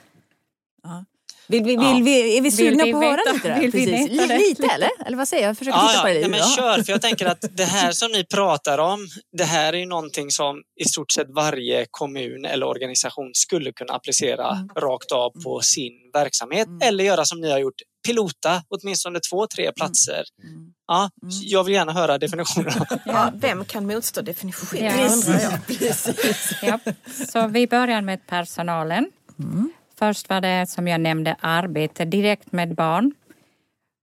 [1.46, 3.60] Vill vi, vill vi, är vi sugna på att höra lite?
[3.60, 4.20] Vill Precis.
[4.20, 4.90] Vi lite eller?
[5.06, 5.58] Eller vad säger jag?
[5.58, 6.20] Försöker ja, titta på det.
[6.20, 9.72] Ja, men kör, för jag tänker att det här som ni pratar om, det här
[9.72, 14.68] är ju någonting som i stort sett varje kommun eller organisation skulle kunna applicera mm.
[14.68, 16.88] rakt av på sin verksamhet mm.
[16.88, 17.74] eller göra som ni har gjort,
[18.06, 19.74] pilota åtminstone två, tre mm.
[19.74, 20.24] platser.
[20.42, 20.72] Mm.
[20.86, 21.34] Ja, mm.
[21.42, 22.86] jag vill gärna höra definitionerna.
[23.06, 25.22] Ja, vem kan motstå definitionen?
[25.26, 25.58] Ja.
[25.66, 26.52] Precis.
[26.62, 26.78] Ja.
[27.32, 29.10] Så vi börjar med personalen.
[29.38, 29.72] Mm.
[30.02, 33.12] Först var det som jag nämnde arbete direkt med barn.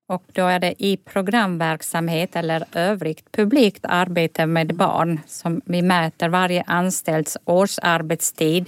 [0.10, 6.30] Och då är det i programverksamhet eller övrigt publikt arbete med barn som vi mäter
[6.30, 8.66] varje anställds årsarbetstid.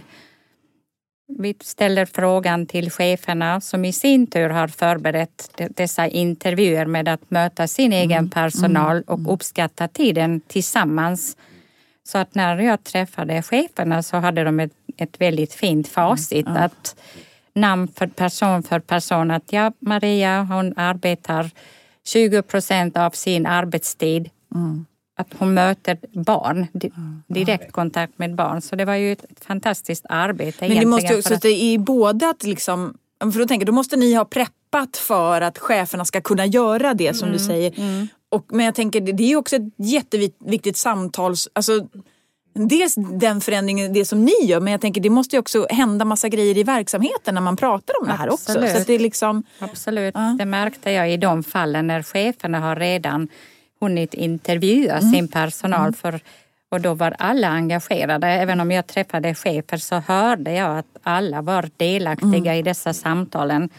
[1.39, 7.31] Vi ställer frågan till cheferna som i sin tur har förberett dessa intervjuer med att
[7.31, 8.29] möta sin egen mm.
[8.29, 9.03] personal mm.
[9.07, 11.37] och uppskatta tiden tillsammans.
[12.11, 16.47] Så att när jag träffade cheferna så hade de ett ett väldigt fint facit.
[16.47, 16.63] Mm.
[16.63, 16.95] Att
[17.53, 19.31] namn för person för person.
[19.31, 21.49] Att ja, Maria hon arbetar
[22.05, 24.29] 20 procent av sin arbetstid.
[24.55, 24.85] Mm.
[25.17, 27.23] Att hon möter barn, mm.
[27.27, 28.61] direkt kontakt med barn.
[28.61, 30.67] Så det var ju ett fantastiskt arbete.
[30.67, 31.45] Men det måste ju, så att...
[31.45, 36.05] i båda att liksom, för då tänker då måste ni ha preppat för att cheferna
[36.05, 37.37] ska kunna göra det som mm.
[37.37, 37.79] du säger.
[37.79, 38.07] Mm.
[38.31, 41.49] Och, men jag tänker det är ju också ett jätteviktigt samtals...
[41.53, 41.87] Alltså,
[42.53, 46.05] Dels den förändringen, det som ni gör, men jag tänker det måste ju också hända
[46.05, 48.63] massa grejer i verksamheten när man pratar om det här Absolut.
[48.63, 48.79] också.
[48.79, 50.35] Så det är liksom, Absolut, ja.
[50.39, 53.27] det märkte jag i de fallen när cheferna har redan
[53.79, 55.11] hunnit intervjua mm.
[55.11, 55.81] sin personal.
[55.81, 55.93] Mm.
[55.93, 56.19] För,
[56.69, 58.27] och då var alla engagerade.
[58.27, 62.59] Även om jag träffade chefer så hörde jag att alla var delaktiga mm.
[62.59, 63.69] i dessa samtalen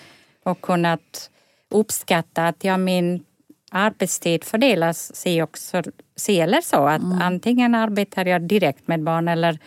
[0.45, 1.31] och kunnat
[1.71, 3.25] uppskatta att ja, min
[3.73, 5.83] arbetstid fördelas sig också
[6.17, 6.87] si eller så.
[6.87, 7.23] Att mm.
[7.23, 9.59] Antingen arbetar jag direkt med barn eller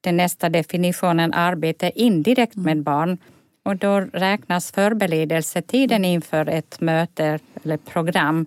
[0.00, 2.64] den nästa definitionen arbete indirekt mm.
[2.64, 3.18] med barn.
[3.62, 8.46] Och då räknas förberedelsetiden inför ett möte eller program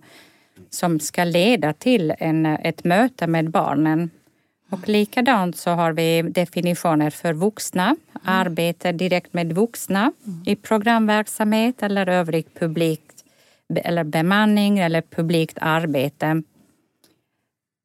[0.69, 4.09] som ska leda till en, ett möte med barnen.
[4.69, 7.97] Och likadant så har vi definitioner för vuxna, mm.
[8.23, 10.43] arbete direkt med vuxna mm.
[10.45, 13.01] i programverksamhet eller övrig publik
[13.75, 16.41] eller bemanning eller publikt arbete.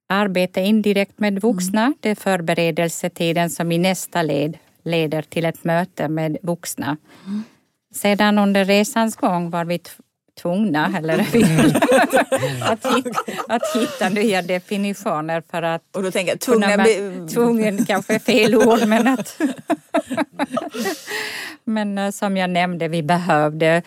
[0.09, 1.95] Arbete indirekt med vuxna, mm.
[2.01, 6.97] det är förberedelsetiden som i nästa led leder till ett möte med vuxna.
[7.27, 7.43] Mm.
[7.95, 9.81] Sedan under resans gång var vi
[10.43, 11.45] tvungna eller vill
[12.63, 16.77] att, hitta, att hitta nya definitioner för att Och då tänker jag, tvungna...
[16.77, 19.41] ma- tvungen kanske är fel ord men att
[21.65, 23.83] men eh, som jag nämnde, vi behövde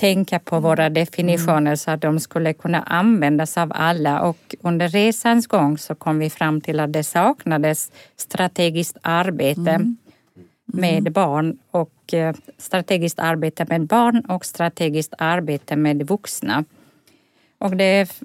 [0.00, 4.20] tänka på våra definitioner så att de skulle kunna användas av alla.
[4.22, 9.94] Och under resans gång så kom vi fram till att det saknades strategiskt arbete
[10.64, 16.64] med barn och eh, strategiskt arbete med barn och strategiskt arbete med vuxna.
[17.58, 18.22] Och det,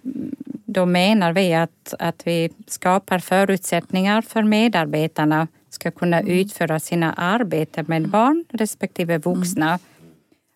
[0.65, 7.85] då menar vi att, att vi skapar förutsättningar för medarbetarna ska kunna utföra sina arbeten
[7.87, 9.79] med barn respektive vuxna.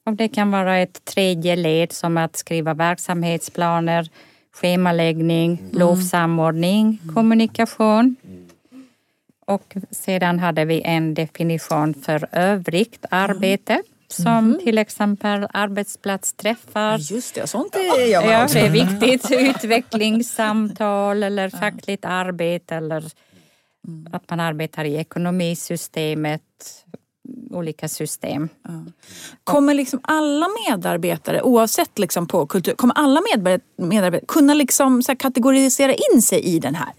[0.06, 4.10] Och det kan vara ett tredje led som att skriva verksamhetsplaner,
[4.54, 8.16] schemaläggning, lovsamordning, kommunikation.
[9.46, 17.48] Och sedan hade vi en definition för övrigt arbete som till exempel arbetsplatsträffar, Just det,
[17.48, 19.32] sånt är jag Ja, det är viktigt.
[19.56, 23.04] Utvecklingssamtal eller fackligt arbete eller
[24.12, 26.42] att man arbetar i ekonomisystemet,
[27.52, 28.50] olika system.
[29.44, 35.12] Kommer liksom alla medarbetare, oavsett liksom på kultur, kommer alla medarbetare, medarbetare kunna liksom så
[35.12, 36.94] här kategorisera in sig i den här?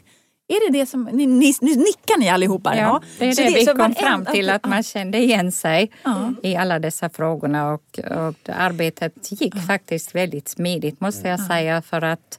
[0.49, 2.77] Är det det som, ni, ni, nu nickar ni allihopa?
[2.77, 5.91] Ja, det är Så det vi så kom fram till, att man kände igen sig
[6.03, 6.33] Ja.
[6.43, 12.05] i alla dessa frågorna och, och arbetet gick faktiskt väldigt smidigt måste jag säga för
[12.05, 12.39] att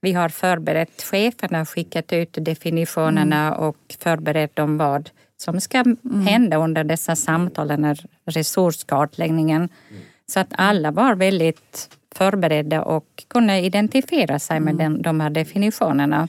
[0.00, 5.84] vi har förberett cheferna, skickat ut definitionerna och förberett om vad som ska
[6.26, 9.68] hända under dessa samtal, den här resurskartläggningen.
[10.32, 16.28] Så att alla var väldigt förberedda och kunde identifiera sig med den, de här definitionerna.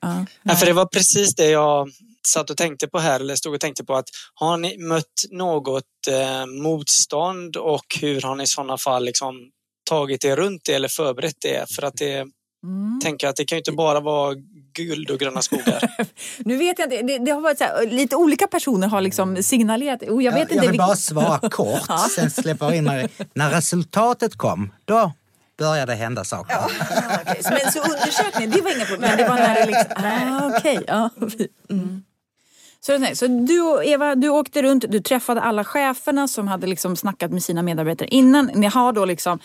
[0.00, 0.26] Ja.
[0.42, 1.88] Ja, för det var precis det jag
[2.28, 5.84] satt och tänkte på här, eller stod och tänkte på att har ni mött något
[6.10, 9.34] eh, motstånd och hur har ni i sådana fall liksom
[9.90, 11.74] tagit er runt det eller förberett det?
[11.74, 12.26] För att det,
[12.64, 13.00] Mm.
[13.02, 14.34] tänker att det kan ju inte bara vara
[14.76, 15.90] guld och gröna skogar.
[16.38, 19.42] Nu vet jag inte, det, det har varit så här, lite olika personer har liksom
[19.42, 20.02] signalerat.
[20.02, 20.54] Oh, jag vet jag, inte.
[20.64, 23.08] jag vill bara svara kort, sen släpper jag in mig.
[23.34, 25.12] När resultatet kom, då
[25.58, 26.56] började det hända saker.
[27.22, 27.42] Okej.
[27.42, 29.10] Så- Men så undersökningen, det var inga problem.
[29.10, 29.92] Men det var när det liksom...
[30.04, 30.84] Ah, okej.
[30.86, 31.10] Ja.
[31.70, 32.02] Mm.
[32.80, 36.96] Så, så du och Eva, du åkte runt, du träffade alla cheferna som hade liksom
[36.96, 38.50] snackat med sina medarbetare innan.
[38.54, 39.38] Ni har då liksom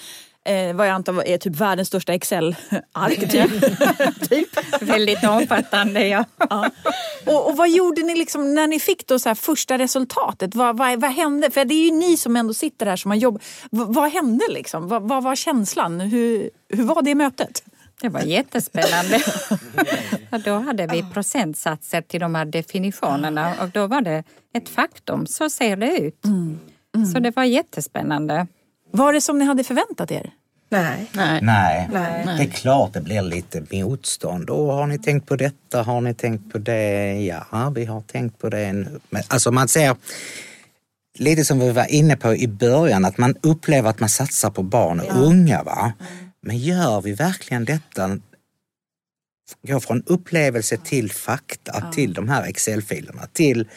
[0.45, 3.19] Eh, vad jag antar är typ världens största Excel-ark.
[3.31, 4.29] Typ.
[4.29, 4.49] typ.
[4.91, 6.25] Väldigt omfattande, ja.
[6.49, 6.69] Ja.
[7.25, 10.55] Och, och vad gjorde ni liksom när ni fick då så första resultatet?
[10.55, 11.51] Vad, vad, vad hände?
[11.51, 13.41] För det är ju ni som ändå sitter här som har jobb.
[13.71, 14.87] V, vad hände liksom?
[14.87, 15.99] Vad, vad var känslan?
[15.99, 17.63] Hur, hur var det mötet?
[18.01, 19.21] Det var jättespännande.
[20.45, 24.23] Då hade vi procentsatser till de här definitionerna och då var det
[24.53, 25.27] ett faktum.
[25.27, 26.21] Så ser det ut.
[27.13, 28.47] Så det var jättespännande.
[28.91, 30.31] Var det som ni hade förväntat er?
[30.71, 31.09] Nej.
[31.13, 31.41] Nej.
[31.41, 31.87] Nej.
[31.91, 32.37] Nej.
[32.37, 34.49] det är klart det blir lite motstånd.
[34.49, 35.83] Åh, har ni tänkt på detta?
[35.83, 37.13] Har ni tänkt på det?
[37.21, 38.73] Ja, vi har tänkt på det.
[38.73, 38.99] nu.
[39.09, 39.95] Men, alltså man ser,
[41.17, 44.63] lite som vi var inne på i början, att man upplever att man satsar på
[44.63, 45.63] barn och unga.
[45.63, 45.93] Va?
[46.41, 48.19] Men gör vi verkligen detta?
[49.67, 53.67] Gå från upplevelse till fakta, till de här Excel-filerna, till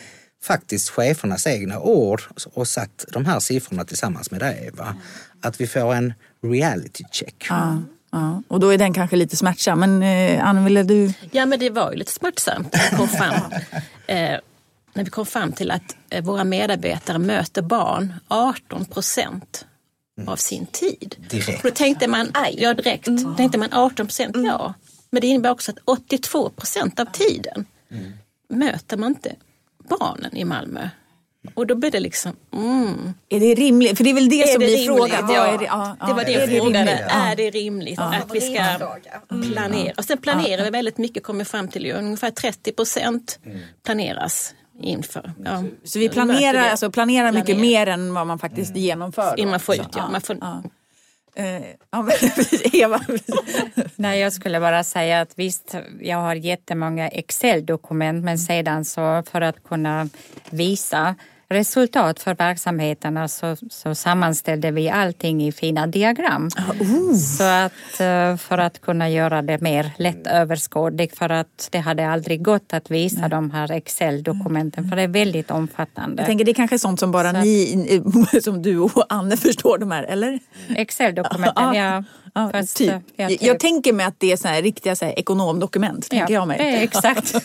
[0.43, 4.71] faktiskt chefernas egna ord och satt de här siffrorna tillsammans med dig.
[4.73, 4.97] Va?
[5.45, 7.47] Att vi får en reality check.
[7.49, 7.83] Ja.
[8.15, 8.43] Ja.
[8.49, 9.81] Och då är den kanske lite smärtsam.
[9.81, 11.13] Men eh, Ann, ville du?
[11.31, 13.35] Ja, men det var ju lite smärtsamt när vi kom fram,
[14.07, 14.39] eh,
[14.93, 19.67] när vi kom fram till att eh, våra medarbetare möter barn 18 procent
[20.27, 21.17] av sin tid.
[21.31, 21.63] Direkt.
[21.63, 24.75] Då tänkte man, ja direkt, då tänkte man 18 procent, ja.
[25.11, 27.67] Men det innebär också att 82 procent av tiden
[28.49, 29.35] möter man inte
[29.89, 30.89] barnen i Malmö.
[31.55, 33.15] Och då blir det liksom, mm.
[33.29, 33.97] Är det rimligt?
[33.97, 34.97] För det är väl det Är som det blir rimligt?
[34.97, 35.31] frågan.
[35.31, 35.65] Ja, är det?
[35.65, 36.27] Ja, det var ja.
[36.27, 37.07] det Är jag frågade.
[37.09, 37.15] Ja.
[37.15, 38.63] Är det rimligt att vi ska
[39.53, 39.93] planera?
[39.97, 43.39] Och sen planerar vi väldigt mycket, kommer fram till ungefär 30 procent
[43.85, 45.33] planeras inför.
[45.45, 45.65] Ja.
[45.85, 47.87] Så vi Då planerar, alltså, planerar mycket Planerar.
[47.87, 49.35] mer än vad man faktiskt genomför.
[49.41, 50.09] Innan man får ut, ja.
[50.11, 50.37] Man får,
[51.37, 52.09] Eh, ja,
[52.73, 53.01] Eva.
[53.97, 59.41] Nej, jag skulle bara säga att visst, jag har jättemånga Excel-dokument men sedan så för
[59.41, 60.09] att kunna
[60.51, 61.15] visa
[61.55, 66.51] resultat för verksamheterna så, så sammanställde vi allting i fina diagram.
[67.39, 72.43] Så att eh, för att kunna göra det mer lättöverskådligt för att det hade aldrig
[72.45, 76.23] gått att visa de här Excel-dokumenten för det är väldigt omfattande.
[76.23, 78.03] Jag tänker det är kanske sånt som bara Så ni,
[78.43, 80.41] som du och Anne förstår de här, eller?
[80.69, 82.05] Excel-dokumenten, ja.
[82.37, 82.91] Ja, Fast, typ.
[82.91, 86.11] eh, jag, jag typ- tänker mig att det är så här riktiga så här ekonomdokument.
[86.11, 86.59] tänker jag mig.
[86.61, 87.35] är exakt.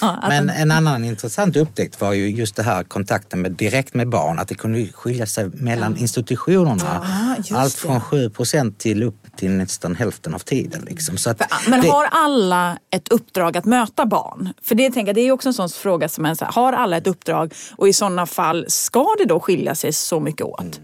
[0.00, 3.94] Ja, Men de- en annan intressant upptäckt var ju just det här kontakten med, direkt
[3.94, 7.06] med barn, att det kunde skilja sig mellan institutionerna.
[7.28, 10.84] Ja, just Allt från 7 procent till upp till nästan hälften av tiden.
[10.88, 11.16] Liksom.
[11.16, 14.52] Så att Men det, har alla ett uppdrag att möta barn?
[14.62, 16.52] För det, tänker jag, det är ju också en sån fråga som är så här,
[16.52, 20.46] har alla ett uppdrag och i sådana fall, ska det då skilja sig så mycket
[20.46, 20.80] åt?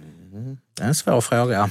[0.75, 1.71] Det är en svår fråga.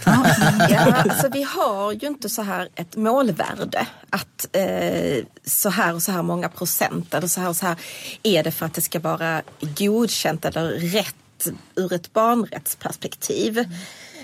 [0.69, 6.01] Ja, alltså vi har ju inte så här ett målvärde att eh, så här och
[6.01, 7.75] så här många procent eller så här och så här
[8.23, 11.15] är det för att det ska vara godkänt eller rätt
[11.75, 13.65] ur ett barnrättsperspektiv.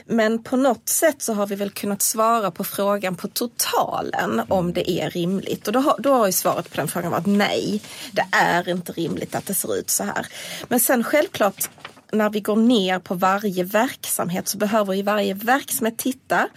[0.05, 4.73] Men på något sätt så har vi väl kunnat svara på frågan på totalen om
[4.73, 5.67] det är rimligt.
[5.67, 7.81] Och då har, då har ju svaret på den frågan varit nej.
[8.11, 10.27] Det är inte rimligt att det ser ut så här.
[10.67, 11.69] Men sen självklart
[12.11, 16.47] när vi går ner på varje verksamhet så behöver ju varje verksamhet titta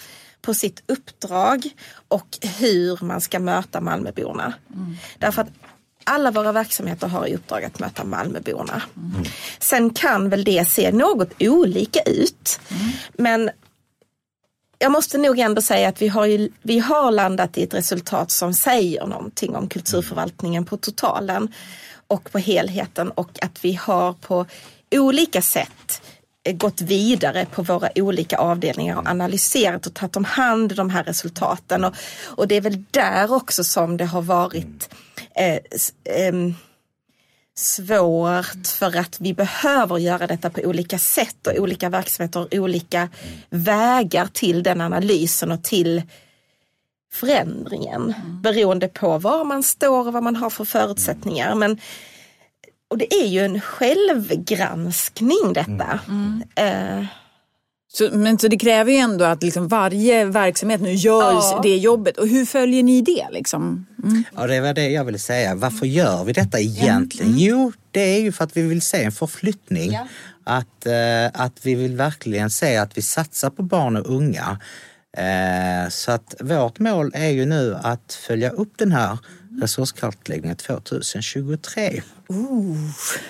[0.42, 1.70] på sitt uppdrag
[2.09, 4.55] och hur man ska möta Malmöborna.
[5.18, 5.48] Därför att
[6.05, 8.82] alla våra verksamheter har i uppdrag att möta Malmöborna.
[9.59, 12.61] Sen kan väl det se något olika ut.
[13.12, 13.51] Men
[14.78, 18.30] jag måste nog ändå säga att vi har, ju, vi har landat i ett resultat
[18.30, 21.55] som säger någonting om kulturförvaltningen på totalen
[22.07, 24.46] och på helheten och att vi har på
[24.93, 26.03] olika sätt
[26.45, 31.05] eh, gått vidare på våra olika avdelningar och analyserat och tagit om hand de här
[31.05, 31.84] resultaten.
[31.84, 34.95] Och, och det är väl där också som det har varit
[35.34, 36.55] eh, s- ehm,
[37.57, 43.09] svårt för att vi behöver göra detta på olika sätt och olika verksamheter har olika
[43.51, 46.03] vägar till den analysen och till
[47.12, 48.14] förändringen.
[48.43, 51.55] Beroende på var man står och vad man har för förutsättningar.
[51.55, 51.80] Men,
[52.91, 56.01] och det är ju en självgranskning detta.
[56.55, 57.05] Eh,
[57.93, 61.61] Så, men så det kräver ju ändå att liksom varje verksamhet nu gör Ja.
[61.62, 62.16] det jobbet.
[62.18, 63.26] Och hur följer ni det?
[63.30, 63.86] Liksom?
[64.05, 64.24] Mm.
[64.36, 65.55] Ja, det var det jag ville säga.
[65.55, 67.38] Varför gör vi detta egentligen?
[67.38, 69.99] Jo, det är ju för att vi vill se en förflyttning.
[70.45, 74.61] Att, eh, att vi vill verkligen se att vi satsar på barn och unga.
[75.16, 79.18] Eh, så att vårt mål är ju nu att följa upp den här
[79.61, 82.03] resurskartläggningen 2023.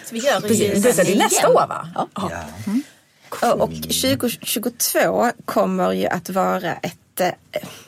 [0.07, 1.89] så vi gör Precis, ju det är nästa år va?
[2.15, 3.53] Ja.
[3.53, 7.29] Och 2022 kommer ju att vara ett, eh,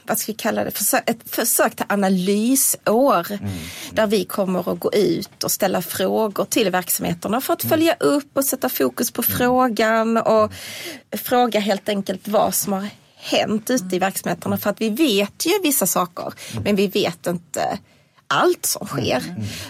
[0.06, 3.38] vad ska vi kalla det, försök, ett försök till analysår.
[3.94, 8.36] Där vi kommer att gå ut och ställa frågor till verksamheterna för att följa upp
[8.36, 10.52] och sätta fokus på frågan och
[11.12, 14.58] fråga helt enkelt vad som har hänt ute i verksamheterna.
[14.58, 16.32] För att vi vet ju vissa saker
[16.64, 17.78] men vi vet inte
[18.32, 19.22] allt som sker.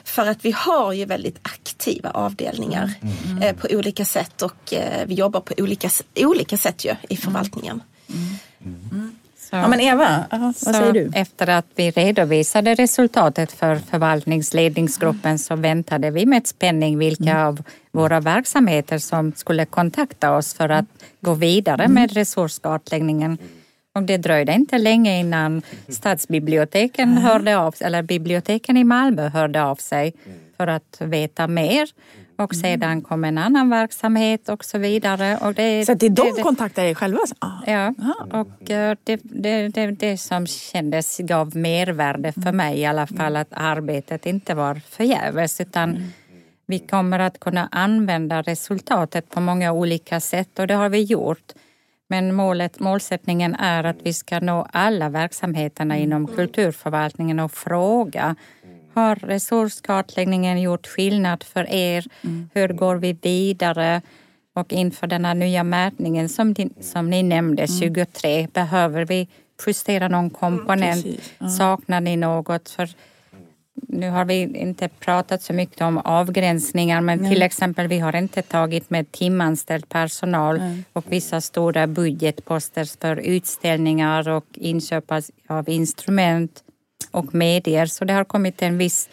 [0.04, 2.94] För att vi har ju väldigt aktiva avdelningar
[3.42, 7.82] eh, på olika sätt och eh, vi jobbar på olika, olika sätt ju i förvaltningen.
[9.38, 11.10] Så, Ja, men Eva, ja, vad så säger du?
[11.14, 18.20] Efter att vi redovisade resultatet för förvaltningsledningsgruppen så väntade vi med spänning vilka av våra
[18.20, 20.84] verksamheter som skulle kontakta oss för att
[21.20, 23.38] gå vidare med resurskartläggningen.
[23.94, 29.76] Och det dröjde inte länge innan stadsbiblioteken hörde av eller biblioteken i Malmö hörde av
[29.76, 30.12] sig
[30.56, 31.88] för att veta mer.
[32.36, 35.38] Och sedan kom en annan verksamhet och så vidare.
[35.42, 37.18] Och det, Så det är de det- kontaktar er själva?
[37.38, 37.50] Ah.
[37.66, 37.94] Ja,
[38.30, 43.36] och eh, det, det, det, det som kändes gav mervärde för mig i alla fall
[43.36, 46.12] att arbetet inte var förgäves utan
[46.66, 51.52] vi kommer att kunna använda resultatet på många olika sätt och det har vi gjort.
[52.12, 58.36] Men målet, målsättningen är att vi ska nå alla verksamheterna inom kulturförvaltningen och fråga
[58.94, 62.04] har resurskartläggningen gjort skillnad för er?
[62.54, 64.02] Hur går vi vidare?
[64.54, 69.28] Och inför den här nya mätningen som, din, som ni nämnde, 23, behöver vi
[69.66, 71.04] justera någon komponent?
[71.04, 71.48] Precis, ja.
[71.48, 72.68] Saknar ni något?
[72.70, 72.88] För
[73.74, 78.42] nu har vi inte pratat så mycket om avgränsningar men till exempel vi har inte
[78.42, 80.62] tagit med timanställd personal
[80.92, 85.04] och vissa stora budgetposter för utställningar och inköp
[85.48, 86.64] av- instrument
[87.10, 87.86] och medier.
[87.86, 89.08] Så det har kommit en viss,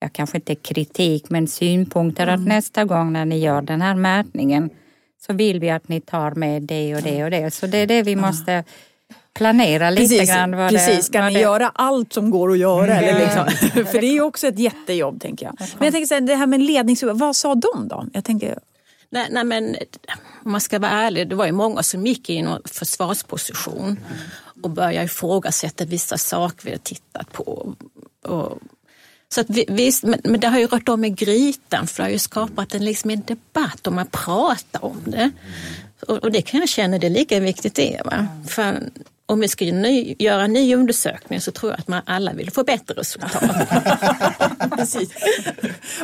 [0.00, 4.70] ja kanske inte kritik, men synpunkter att nästa gång när ni gör den här mätningen
[5.26, 7.54] så vill vi att ni tar med det och det och det.
[7.54, 8.64] Så det är det vi måste
[9.34, 10.56] planera lite Precis, grann.
[10.56, 11.06] vad precis.
[11.06, 12.96] ska vad ni det- göra allt som går att göra?
[13.00, 13.84] Eller liksom?
[13.86, 15.54] För det är ju också ett jättejobb tänker jag.
[15.58, 17.02] Men jag tänker så här, det här med lednings...
[17.02, 18.06] Vad sa de då?
[18.12, 18.58] Jag tänker,
[19.12, 19.76] Nej, nej, men
[20.44, 24.00] om man ska vara ärlig, det var ju många som gick i någon försvarsposition
[24.62, 27.74] och började ifrågasätta vissa saker vi hade tittat på.
[28.24, 28.58] Och
[29.28, 32.06] Så att vi, visst, men, men det har ju rört om i grytan för det
[32.06, 35.30] har ju skapat en, liksom en debatt och man pratar om det.
[36.08, 38.00] Och, och det kan jag känna, det är lika viktigt det.
[38.04, 38.26] Va?
[38.48, 38.80] För
[39.30, 42.50] om vi ska ny, göra en ny undersökning så tror jag att man alla vill
[42.50, 43.42] få bättre resultat.
[44.76, 45.10] Precis.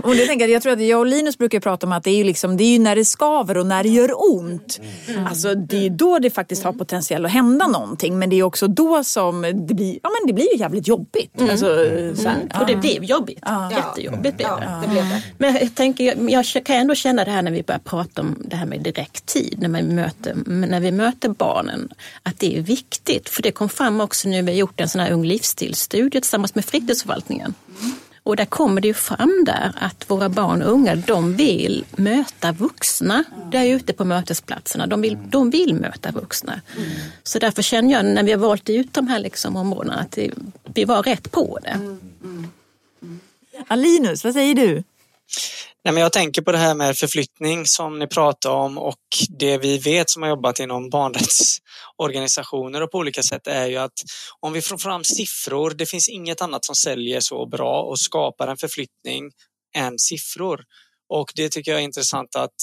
[0.03, 2.11] Och det tänker jag, jag tror att jag och Linus brukar prata om att det
[2.11, 4.81] är ju, liksom, det är när det skaver och när det gör ont.
[5.09, 5.27] Mm.
[5.27, 8.19] Alltså, det är då det faktiskt har potential att hända någonting.
[8.19, 11.41] Men det är också då som det blir, ja, men det blir ju jävligt jobbigt.
[11.41, 11.51] Mm.
[11.51, 11.67] Alltså,
[12.15, 12.61] så här, mm.
[12.61, 13.39] Och det blev jobbigt.
[13.43, 13.71] Ja.
[13.71, 14.79] Jättejobbigt blev det.
[14.83, 15.23] det, blev det.
[15.39, 18.37] Men jag, tänker, jag, jag kan ändå känna det här när vi börjar prata om
[18.45, 19.57] det här med direkt tid.
[19.61, 21.89] När, man möter, när vi möter barnen.
[22.23, 24.89] Att det är viktigt viktigt, för det kom fram också nu vi har gjort en
[24.89, 27.55] sån här ung livsstilsstudie tillsammans med fritidsförvaltningen.
[28.25, 32.53] Och där kommer det ju fram där att våra barn och unga, de vill möta
[32.53, 34.87] vuxna där ute på mötesplatserna.
[34.87, 36.61] De vill, de vill möta vuxna.
[36.77, 36.89] Mm.
[37.23, 40.19] Så därför känner jag när vi har valt ut de här liksom områdena att
[40.75, 41.71] vi var rätt på det.
[41.71, 42.01] Mm.
[42.23, 43.21] Mm.
[43.69, 44.83] Alinus, vad säger du?
[45.87, 49.01] Nej, men jag tänker på det här med förflyttning som ni pratar om och
[49.39, 53.93] det vi vet som har jobbat inom barnrättsorganisationer och på olika sätt är ju att
[54.41, 58.49] om vi får fram siffror, det finns inget annat som säljer så bra och skapar
[58.49, 59.31] en förflyttning
[59.77, 60.65] än siffror.
[61.09, 62.55] Och det tycker jag är intressant att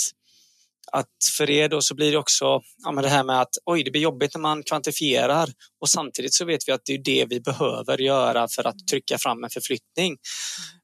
[0.94, 3.92] att för er då så blir det också ja, det här med att oj, det
[3.92, 5.50] blir jobbigt när man kvantifierar
[5.82, 9.18] och samtidigt så vet vi att det är det vi behöver göra för att trycka
[9.18, 10.18] fram en förflyttning.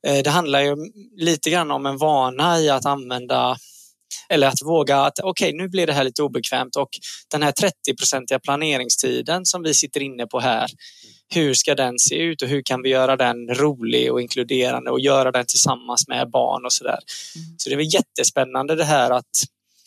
[0.07, 0.75] Eh, det handlar ju
[1.17, 3.57] lite grann om en vana i att använda
[4.29, 6.89] eller att våga att okej, okay, nu blir det här lite obekvämt och
[7.31, 10.69] den här 30-procentiga planeringstiden som vi sitter inne på här,
[11.33, 14.99] hur ska den se ut och hur kan vi göra den rolig och inkluderande och
[14.99, 16.99] göra den tillsammans med barn och så där.
[17.35, 17.47] Mm.
[17.57, 19.25] Så det är jättespännande det här att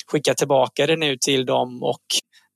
[0.07, 2.03] skicka tillbaka det nu till dem och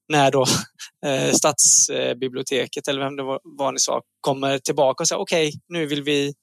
[0.09, 0.47] när då
[1.07, 5.61] eh, stadsbiblioteket eller vem det var, var ni sa kommer tillbaka och säger okej, okay,
[5.69, 6.35] nu vill vi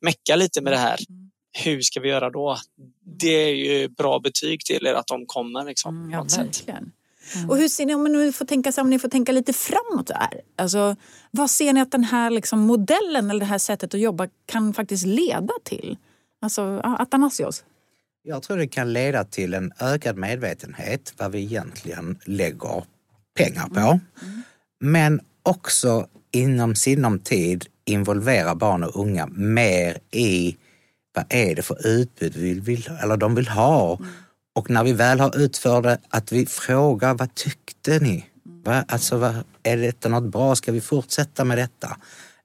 [0.00, 0.98] mecka lite med det här.
[1.64, 2.58] Hur ska vi göra då?
[3.20, 5.64] Det är ju bra betyg till er att de kommer.
[5.64, 6.92] Liksom, mm, ja, verkligen.
[7.34, 7.50] Mm.
[7.50, 10.40] Och hur ser ni, om ni får tänka, om ni får tänka lite framåt här.
[10.56, 10.96] Alltså,
[11.30, 14.74] vad ser ni att den här liksom, modellen eller det här sättet att jobba kan
[14.74, 15.96] faktiskt leda till?
[16.42, 17.64] Alltså, Atanasios?
[18.22, 22.84] Jag tror det kan leda till en ökad medvetenhet vad vi egentligen lägger
[23.36, 23.80] pengar på.
[23.80, 24.00] Mm.
[24.22, 24.42] Mm.
[24.80, 30.56] Men också inom sinom tid involvera barn och unga mer i
[31.14, 33.96] vad är det för utbud vi vill, eller de vill ha.
[33.96, 34.10] Mm.
[34.54, 38.24] Och när vi väl har utfört det, att vi frågar vad tyckte ni?
[38.64, 38.84] Va?
[38.88, 40.56] Alltså, vad, är detta något bra?
[40.56, 41.96] Ska vi fortsätta med detta?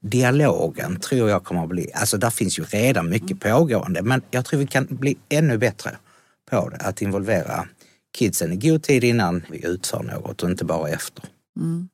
[0.03, 4.45] Dialogen tror jag kommer att bli, alltså där finns ju redan mycket pågående, men jag
[4.45, 5.91] tror vi kan bli ännu bättre
[6.51, 7.67] på det, att involvera
[8.17, 11.25] kidsen i god tid innan vi utför något och inte bara efter.
[11.59, 11.89] Mm.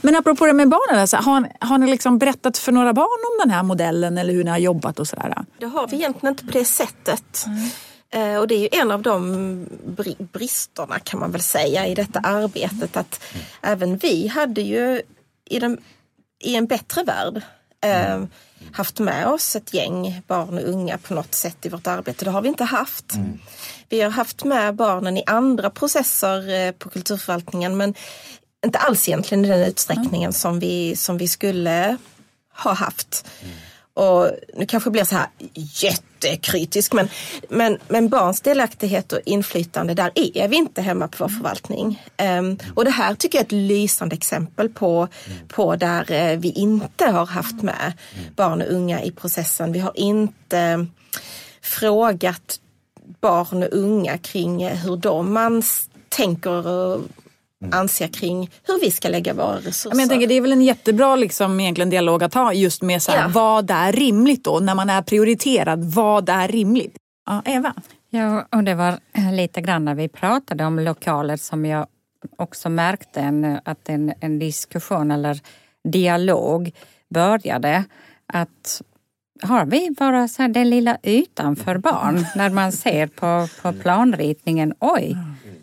[0.00, 3.48] Men apropå det med barnen, alltså, har, har ni liksom berättat för några barn om
[3.48, 5.44] den här modellen eller hur ni har jobbat och sådär?
[5.58, 7.46] Det har vi egentligen inte på det sättet.
[7.46, 7.68] Mm.
[8.10, 9.66] Eh, och det är ju en av de
[10.32, 13.46] bristerna kan man väl säga i detta arbetet att mm.
[13.62, 15.02] även vi hade ju
[15.50, 15.78] i den
[16.44, 17.42] i en bättre värld
[17.84, 18.24] eh,
[18.72, 22.24] haft med oss ett gäng barn och unga på något sätt i vårt arbete.
[22.24, 23.14] Det har vi inte haft.
[23.14, 23.38] Mm.
[23.88, 27.94] Vi har haft med barnen i andra processer eh, på kulturförvaltningen men
[28.66, 30.32] inte alls egentligen i den utsträckningen mm.
[30.32, 31.96] som, vi, som vi skulle
[32.52, 33.26] ha haft.
[33.42, 33.54] Mm.
[33.96, 37.08] Och nu kanske blir så här jättekritisk men,
[37.48, 42.02] men, men barns delaktighet och inflytande, där är vi inte hemma på vår förvaltning.
[42.38, 45.08] Um, och det här tycker jag är ett lysande exempel på,
[45.48, 47.92] på där uh, vi inte har haft med
[48.36, 49.72] barn och unga i processen.
[49.72, 50.86] Vi har inte
[51.62, 52.60] frågat
[53.20, 55.62] barn och unga kring hur de man
[56.08, 57.00] tänker och
[57.62, 57.78] Mm.
[57.78, 59.90] anser kring hur vi ska lägga våra resurser.
[59.90, 63.02] Men jag tänker, det är väl en jättebra liksom, egentligen dialog att ha just med
[63.02, 63.28] så här, ja.
[63.28, 65.84] vad är rimligt då när man är prioriterad.
[65.84, 66.96] Vad är rimligt?
[67.26, 67.74] Ja, Eva?
[68.10, 68.98] Ja, och det var
[69.32, 71.86] lite grann när vi pratade om lokaler som jag
[72.36, 75.40] också märkte en, att en, en diskussion eller
[75.88, 76.72] dialog
[77.08, 77.84] började.
[78.26, 78.82] Att
[79.42, 83.72] har vi bara så här den lilla ytan för barn när man ser på, på
[83.72, 85.16] planritningen, oj,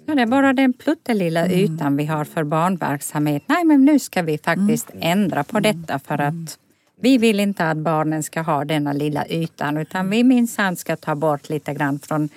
[0.05, 1.59] Ja, det är bara den pluttelilla mm.
[1.59, 3.43] ytan vi har för barnverksamhet.
[3.45, 5.01] Nej, men nu ska vi faktiskt mm.
[5.01, 6.57] ändra på detta för att
[7.01, 11.15] vi vill inte att barnen ska ha denna lilla ytan utan vi minsann ska ta
[11.15, 12.29] bort lite grann från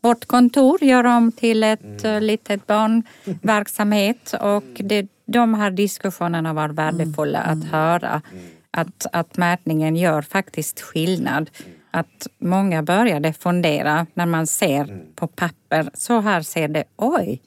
[0.00, 2.22] vårt kontor, göra om till ett mm.
[2.22, 8.22] litet barnverksamhet och det, de här diskussionerna var värdefulla att höra.
[8.70, 11.50] Att, att mätningen gör faktiskt skillnad
[11.92, 15.00] att många började fundera när man ser mm.
[15.14, 17.42] på papper, så här ser det, oj,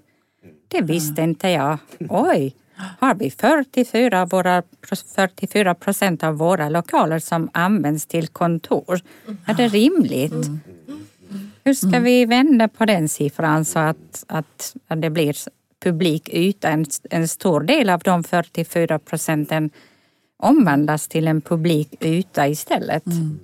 [0.68, 1.78] det visste inte jag,
[2.10, 2.56] oj.
[3.00, 4.64] har vi 44, våra,
[5.16, 9.02] 44 procent av våra lokaler som används till kontor.
[9.46, 10.32] Är det rimligt?
[10.32, 10.60] Mm.
[11.64, 15.36] Hur ska vi vända på den siffran så att, att, att det blir
[15.84, 16.70] publik yta?
[16.70, 19.70] En, en stor del av de 44 procenten
[20.38, 23.06] omvandlas till en publik yta istället.
[23.06, 23.40] Mm.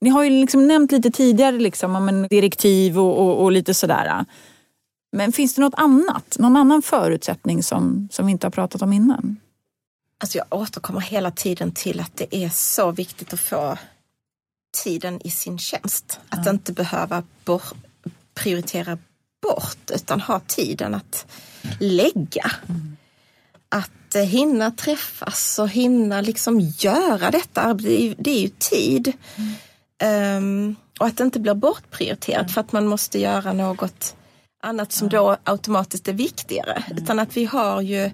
[0.00, 3.74] Ni har ju liksom nämnt lite tidigare liksom, om en direktiv och, och, och, lite
[3.74, 4.24] sådär.
[5.12, 6.36] Men finns det något annat?
[6.38, 9.36] Någon annan förutsättning som, som vi inte har pratat om innan?
[10.18, 13.78] Alltså jag återkommer hela tiden till att det är så viktigt att få
[14.84, 16.20] tiden i sin tjänst.
[16.28, 17.62] Att inte behöva bor,
[18.34, 18.98] prioritera
[19.42, 21.26] bort utan ha tiden att
[21.80, 22.50] lägga.
[22.68, 22.96] Mm.
[23.68, 27.74] Att eh, hinna träffas och hinna liksom göra detta.
[27.74, 29.12] Det är ju tid.
[29.36, 29.52] Mm.
[30.04, 32.48] Um, och att det inte blir bortprioriterat mm.
[32.48, 34.16] för att man måste göra något
[34.62, 36.82] annat som då automatiskt är viktigare.
[36.86, 37.02] Mm.
[37.02, 38.10] Utan att vi har ju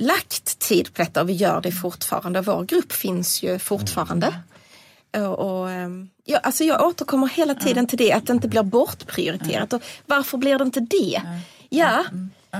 [0.00, 2.40] lagt tid på detta och vi gör det fortfarande.
[2.40, 4.26] Vår grupp finns ju fortfarande.
[5.12, 5.30] Mm.
[5.30, 8.62] Och, och, ehm, ja, alltså jag återkommer hela tiden till det, att det inte blir
[8.62, 9.72] bortprioriterat.
[9.72, 11.22] Och varför blir det inte det?
[11.68, 12.04] Ja,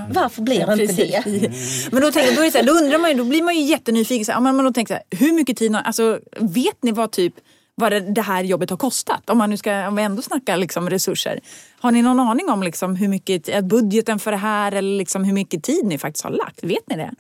[0.09, 1.23] varför blir det inte det?
[1.93, 3.63] Men då, tänker, då, är så här, då undrar man ju, då blir man ju
[3.63, 4.25] jättenyfiken.
[4.25, 7.35] Så här, men då tänker så här, hur mycket tid, alltså, vet ni vad typ
[7.83, 9.31] vad det här jobbet har kostat.
[9.31, 11.41] Om, man nu ska, om vi ändå snackar liksom resurser.
[11.81, 15.33] Har ni någon aning om liksom hur mycket budgeten för det här eller liksom hur
[15.33, 16.65] mycket tid ni faktiskt har lagt?
[16.65, 17.11] Vet ni det?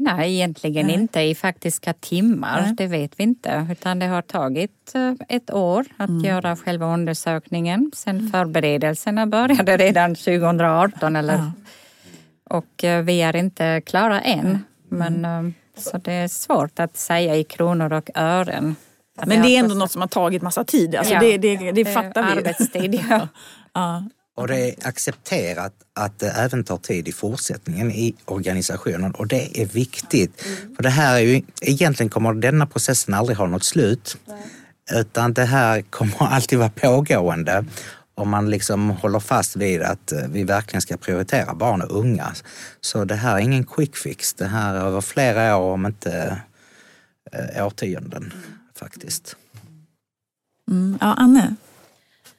[0.00, 0.94] Nej, egentligen Nej.
[0.94, 2.62] inte i faktiska timmar.
[2.62, 2.74] Nej.
[2.76, 3.66] Det vet vi inte.
[3.72, 6.24] Utan det har tagit eh, ett år att mm.
[6.24, 7.90] göra själva undersökningen.
[7.94, 8.30] Sen mm.
[8.30, 11.16] förberedelserna började redan 2018.
[11.16, 11.52] Eller, ja.
[12.44, 14.64] Och eh, vi är inte klara än.
[14.88, 15.46] Men mm.
[15.46, 18.76] Eh, så det är svårt att säga i kronor och ören.
[19.26, 20.94] Men det är ändå något som har tagit massa tid.
[20.94, 22.38] Alltså ja, det, det, det, det fattar vi.
[22.38, 23.28] Arbetstid, ja.
[23.74, 24.04] ja.
[24.36, 29.60] Och det är accepterat att det även tar tid i fortsättningen i organisationen och det
[29.60, 30.46] är viktigt.
[30.46, 30.76] Mm.
[30.76, 34.16] För det här är ju, egentligen kommer denna processen aldrig ha något slut.
[34.24, 35.00] Nej.
[35.00, 37.64] Utan det här kommer alltid vara pågående
[38.20, 42.32] om man liksom håller fast vid att eh, vi verkligen ska prioritera barn och unga.
[42.80, 44.34] Så det här är ingen quick fix.
[44.34, 46.42] Det här är över flera år, om inte
[47.32, 48.32] eh, årtionden
[48.74, 49.36] faktiskt.
[50.70, 50.98] Mm.
[51.00, 51.56] Ja, Anne?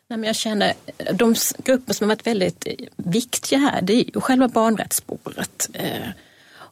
[0.08, 0.74] Nej, men jag känner,
[1.14, 5.70] de grupper som har varit väldigt viktiga här, det är ju själva barnrättsspåret.
[5.74, 6.10] Eh,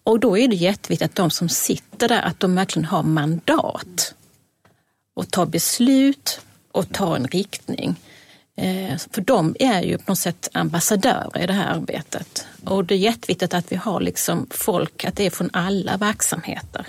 [0.03, 4.15] och då är det jätteviktigt att de som sitter där, att de verkligen har mandat
[5.13, 6.41] och ta beslut
[6.71, 7.95] och ta en riktning.
[8.61, 12.47] Eh, för de är ju på något sätt ambassadörer i det här arbetet.
[12.65, 16.87] Och det är jätteviktigt att vi har liksom folk, att det är från alla verksamheter.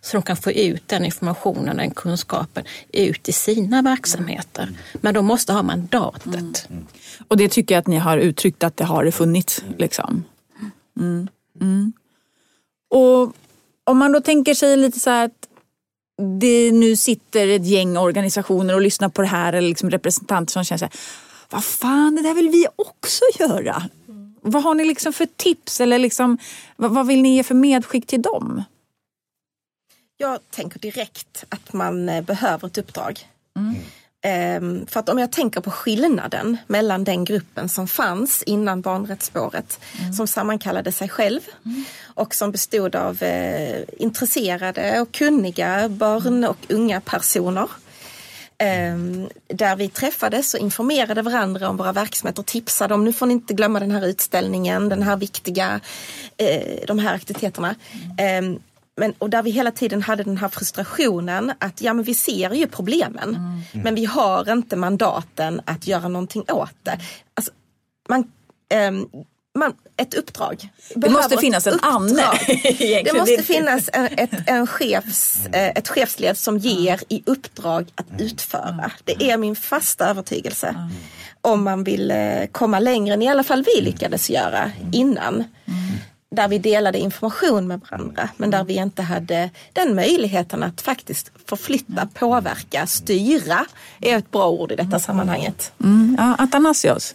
[0.00, 4.68] Så de kan få ut den informationen, den kunskapen ut i sina verksamheter.
[4.92, 6.66] Men de måste ha mandatet.
[6.70, 6.86] Mm.
[7.28, 9.64] Och det tycker jag att ni har uttryckt att det har funnits.
[9.78, 10.24] Liksom.
[11.00, 11.28] Mm.
[11.60, 11.92] Mm.
[12.90, 13.36] Och
[13.84, 15.48] om man då tänker sig lite så här att
[16.22, 20.64] det nu sitter ett gäng organisationer och lyssnar på det här eller liksom representanter som
[20.64, 20.94] känner så här,
[21.50, 23.82] vad fan, det där vill vi också göra.
[24.08, 24.34] Mm.
[24.40, 26.38] Vad har ni liksom för tips eller liksom,
[26.76, 28.62] vad, vad vill ni ge för medskick till dem?
[30.16, 33.20] Jag tänker direkt att man eh, behöver ett uppdrag.
[33.56, 33.74] Mm.
[34.24, 39.80] Ehm, för att om jag tänker på skillnaden mellan den gruppen som fanns innan barnrättsspåret
[40.00, 40.12] mm.
[40.12, 41.84] som sammankallade sig själv mm.
[42.14, 47.68] och som bestod av eh, intresserade och kunniga barn och unga personer.
[48.92, 53.26] Um, där vi träffades och informerade varandra om våra verksamheter och tipsade om nu får
[53.26, 55.80] ni inte glömma den här utställningen, den här viktiga,
[56.42, 57.74] uh, de här aktiviteterna.
[58.40, 58.60] Um,
[58.96, 62.50] men, och där vi hela tiden hade den här frustrationen att ja men vi ser
[62.50, 63.84] ju problemen mm.
[63.84, 67.00] men vi har inte mandaten att göra någonting åt det.
[67.34, 67.52] Alltså,
[68.08, 68.30] man,
[68.88, 69.08] um,
[69.58, 70.68] man, ett uppdrag.
[70.94, 72.24] Det måste finnas en Anne.
[73.04, 78.20] det måste finnas en, ett, en chefs, eh, ett chefsled som ger i uppdrag att
[78.20, 78.92] utföra.
[79.04, 80.90] Det är min fasta övertygelse.
[81.40, 85.44] Om man vill eh, komma längre än i alla fall vi lyckades göra innan
[86.32, 91.32] där vi delade information med varandra men där vi inte hade den möjligheten att faktiskt
[91.46, 93.66] förflytta, påverka, styra
[94.00, 95.72] är ett bra ord i detta sammanhanget.
[95.84, 96.16] Mm.
[96.18, 97.14] Ja, Athanasios?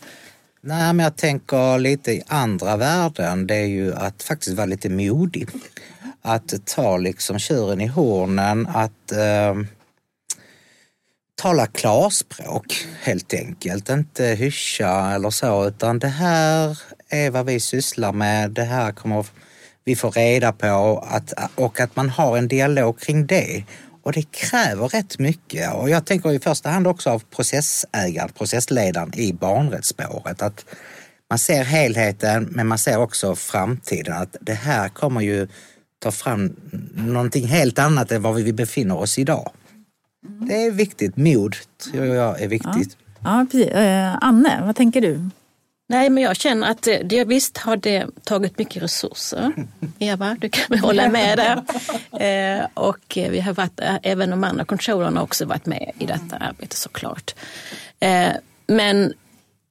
[0.61, 3.47] Nej, men jag tänker lite i andra världen.
[3.47, 5.49] Det är ju att faktiskt vara lite modig.
[6.21, 9.55] Att ta liksom tjuren i hornen, att eh,
[11.35, 13.89] tala klarspråk helt enkelt.
[13.89, 18.51] Inte hyscha eller så, utan det här är vad vi sysslar med.
[18.51, 19.25] Det här kommer
[19.83, 23.63] vi få reda på att, och att man har en dialog kring det.
[24.03, 25.73] Och det kräver rätt mycket.
[25.73, 30.41] Och jag tänker i första hand också av processägaren, processledaren i barnrättsspåret.
[30.41, 30.65] Att
[31.29, 34.13] man ser helheten men man ser också framtiden.
[34.13, 35.47] Att det här kommer ju
[35.99, 36.55] ta fram
[36.95, 39.51] någonting helt annat än var vi befinner oss idag.
[40.47, 41.17] Det är viktigt.
[41.17, 41.55] Mod
[41.91, 42.97] tror jag är viktigt.
[43.23, 43.67] Ja, precis.
[43.67, 45.29] Eh, Anne, vad tänker du?
[45.89, 49.53] Nej, men jag känner att det, det visst har det tagit mycket resurser.
[49.99, 51.63] Eva, du kan väl hålla med där.
[52.59, 56.05] Eh, och vi har varit, eh, även de andra controllerna har också varit med i
[56.05, 57.35] detta arbete såklart.
[57.99, 58.31] Eh,
[58.67, 59.13] men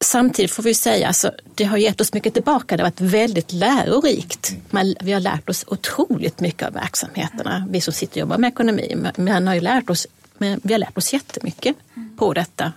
[0.05, 2.77] samtidigt får vi säga, alltså, det har gett oss mycket tillbaka.
[2.77, 4.57] Det har varit väldigt lärorikt.
[4.71, 8.49] Man, vi har lärt oss otroligt mycket av verksamheterna, vi som sitter och jobbar med
[8.49, 8.95] ekonomi.
[8.97, 10.07] Men man har ju lärt oss
[10.39, 11.77] men vi har lärt oss jättemycket
[12.17, 12.73] på detta,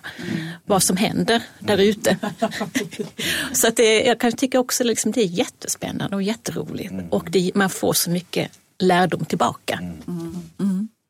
[0.65, 2.17] vad som händer där ute.
[3.53, 7.51] så att det, jag kan tycka också liksom det är jättespännande och jätteroligt och det,
[7.55, 9.79] man får så mycket lärdom tillbaka.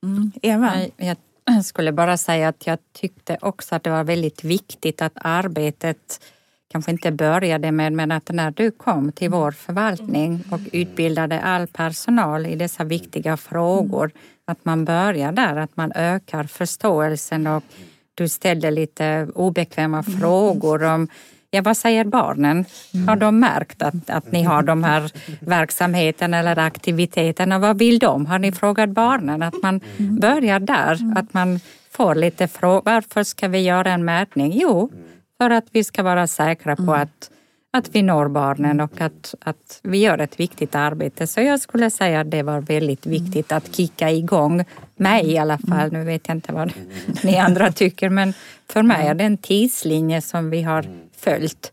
[0.02, 0.32] Mm.
[0.42, 0.76] Eva?
[0.98, 6.22] Jag skulle bara säga att jag tyckte också att det var väldigt viktigt att arbetet
[6.72, 11.68] kanske inte började med, men att när du kom till vår förvaltning och utbildade all
[11.68, 14.12] personal i dessa viktiga frågor,
[14.46, 17.64] att man börjar där, att man ökar förståelsen och
[18.16, 21.08] du ställde lite obekväma frågor om
[21.52, 22.66] Ja, vad säger barnen?
[23.08, 27.60] Har de märkt att, att ni har de här verksamheterna eller aktiviteterna?
[27.60, 28.26] Vad vill de?
[28.26, 29.42] Har ni frågat barnen?
[29.42, 31.60] Att man börjar där, att man
[31.92, 32.82] får lite frågor.
[32.86, 34.52] Varför ska vi göra en mätning?
[34.56, 34.92] Jo,
[35.42, 37.32] för att vi ska vara säkra på att,
[37.72, 41.28] att vi når barnen och att, att vi gör ett viktigt arbete.
[41.28, 44.66] Så jag skulle säga att det var väldigt viktigt att kicka igång
[44.96, 45.92] mig i alla fall.
[45.92, 46.74] Nu vet jag inte vad
[47.24, 48.34] ni andra tycker men
[48.70, 50.86] för mig är det en tidslinje som vi har
[51.18, 51.72] följt.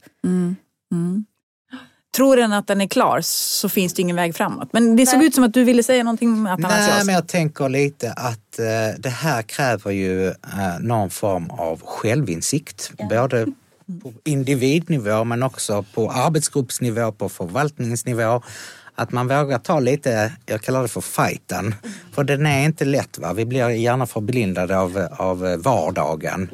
[2.17, 4.69] Tror den att den är klar så finns det ingen väg framåt.
[4.73, 6.89] Men det såg ut som att du ville säga någonting Athanasios.
[6.89, 10.35] Nej, men jag tänker lite att eh, det här kräver ju eh,
[10.81, 12.93] någon form av självinsikt.
[13.11, 13.47] Både
[14.03, 18.43] på individnivå men också på arbetsgruppsnivå, på förvaltningsnivå.
[18.95, 21.75] Att man vågar ta lite, jag kallar det för fighten.
[22.13, 23.19] För den är inte lätt.
[23.19, 23.33] Va?
[23.33, 26.51] Vi blir gärna förblindade av, av vardagen.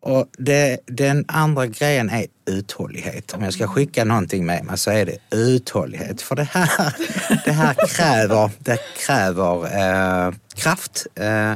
[0.00, 3.34] Och det, den andra grejen är uthållighet.
[3.34, 6.22] Om jag ska skicka någonting med mig så är det uthållighet.
[6.22, 6.96] För det här,
[7.44, 11.06] det här kräver, det kräver eh, kraft.
[11.14, 11.54] Eh,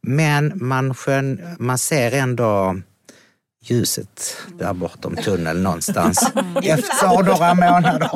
[0.00, 2.76] men man, skön, man ser ändå
[3.70, 8.10] ljuset där bortom tunneln någonstans efter några månader.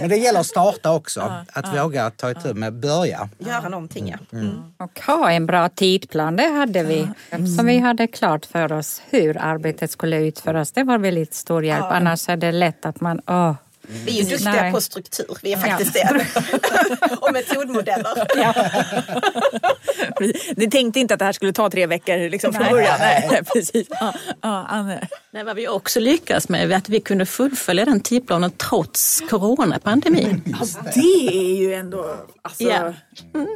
[0.00, 3.28] Men det gäller att starta också, att våga ta itu med, börja.
[3.38, 4.38] Göra någonting, ja.
[4.84, 7.08] Och ha en bra tidplan, det hade vi.
[7.56, 10.72] Så vi hade klart för oss hur arbetet skulle utföras.
[10.72, 11.86] Det var väldigt stor hjälp.
[11.90, 13.54] Annars är det lätt att man, åh,
[13.90, 14.72] Vi är ju duktiga Nej.
[14.72, 16.26] på struktur, vi är faktiskt det.
[17.20, 18.26] och metodmodeller.
[20.56, 22.94] Ni tänkte inte att det här skulle ta tre veckor liksom, från början?
[23.00, 23.86] Nej, precis.
[23.90, 24.98] Ja, ja.
[25.30, 30.42] Nej, vad vi också lyckas med är att vi kunde fullfölja den tidsplanen trots coronapandemin.
[30.94, 32.14] Det är ju ändå...
[32.42, 32.92] Alltså, Ja.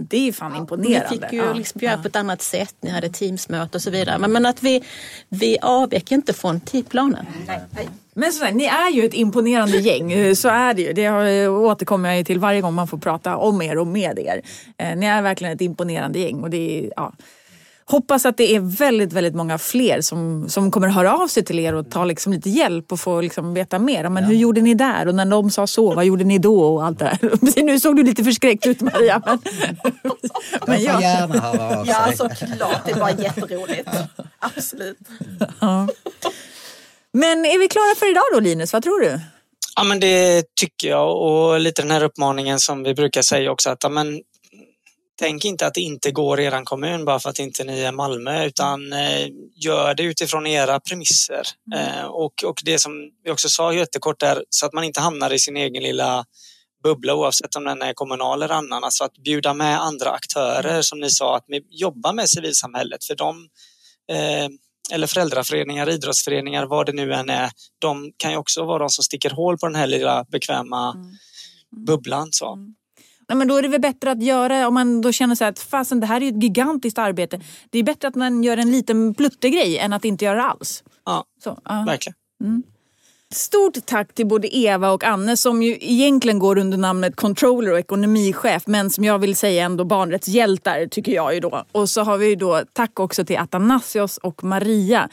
[0.01, 1.09] Det är ju fan Ni imponerande.
[1.09, 1.53] fick ju Ja.
[1.53, 4.19] liksom göra på ett annat sätt, ni hade teamsmöte och så vidare.
[4.19, 4.83] Men, men att vi,
[5.29, 7.27] vi avvek inte från tidplanen.
[8.15, 10.93] Men sådär, ni är ju ett imponerande gäng, eh, så är det ju.
[10.93, 13.87] Det har- eh, återkommer jag ju till varje gång man får prata om er och
[13.87, 14.43] med er.
[14.79, 17.13] Eh, Ni är verkligen ett imponerande gäng och det är, ja.
[17.85, 21.59] Hoppas att det är väldigt, väldigt många fler som, som kommer höra av sig till
[21.59, 24.09] er och ta liksom lite hjälp och få liksom veta mer.
[24.09, 25.09] Men hur gjorde ni där?
[25.09, 26.63] Och när de sa så, vad gjorde ni då?
[26.75, 27.63] Och allt det där.
[27.65, 29.23] Nu såg du lite förskräckt ut Maria.
[29.27, 29.39] Men,
[30.67, 31.95] men får jag, gärna höra av sig.
[32.07, 32.87] Ja, såklart.
[32.87, 33.89] Det var jätteroligt.
[34.39, 34.99] Absolut.
[37.13, 38.73] Men är vi klara för idag då Linus?
[38.73, 39.21] Vad tror du?
[39.77, 43.71] Ja, men det tycker jag och lite den här uppmaningen som vi brukar säga också
[43.71, 44.21] att ja, men,
[45.19, 47.93] tänk inte att det inte går i er kommun bara för att inte ni är
[47.93, 51.43] Malmö utan eh, gör det utifrån era premisser.
[51.75, 52.93] Eh, och, och det som
[53.25, 56.25] vi också sa jättekort där så att man inte hamnar i sin egen lilla
[56.83, 58.85] bubbla oavsett om den är kommunal eller annan.
[58.85, 63.15] Alltså att bjuda med andra aktörer som ni sa, att vi jobbar med civilsamhället för
[63.15, 63.49] de
[64.13, 64.49] eh,
[64.93, 69.05] eller föräldraföreningar, idrottsföreningar, vad det nu än är, de kan ju också vara de som
[69.05, 70.95] sticker hål på den här lilla bekväma
[71.87, 72.29] bubblan.
[72.31, 72.57] Så.
[73.29, 75.59] Nej, men då är det väl bättre att göra, om man då känner så att
[75.59, 77.41] fasen det här är ett gigantiskt arbete.
[77.71, 80.85] Det är bättre att man gör en liten pluttegrej än att inte göra alls.
[81.05, 81.85] Ja, Så, ja.
[81.87, 82.17] verkligen.
[83.35, 87.79] Stort tack till både Eva och Anne som ju egentligen går under namnet controller och
[87.79, 91.65] ekonomichef men som jag vill säga ändå barnrättshjältar tycker jag ju då.
[91.73, 95.09] Och så har vi ju då tack också till Athanasios och Maria.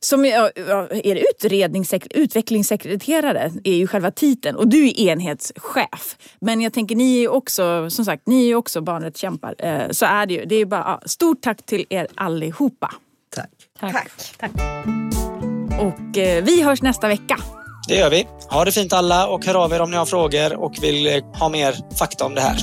[0.00, 6.16] Som är, ja, är utredningssek- utvecklingssekreterare är ju själva titeln och du är enhetschef.
[6.40, 9.54] Men jag tänker ni är ju också, som sagt, ni är ju också barnrättskämpar.
[9.58, 10.44] Eh, Så är det ju.
[10.44, 12.94] Det är bara, stort tack till er allihopa.
[13.34, 13.50] Tack.
[13.80, 13.92] Tack.
[14.38, 14.50] Tack.
[15.78, 17.36] Och eh, vi hörs nästa vecka.
[17.88, 18.26] Det gör vi.
[18.50, 21.38] Ha det fint alla och hör av er om ni har frågor och vill eh,
[21.38, 22.56] ha mer fakta om det här.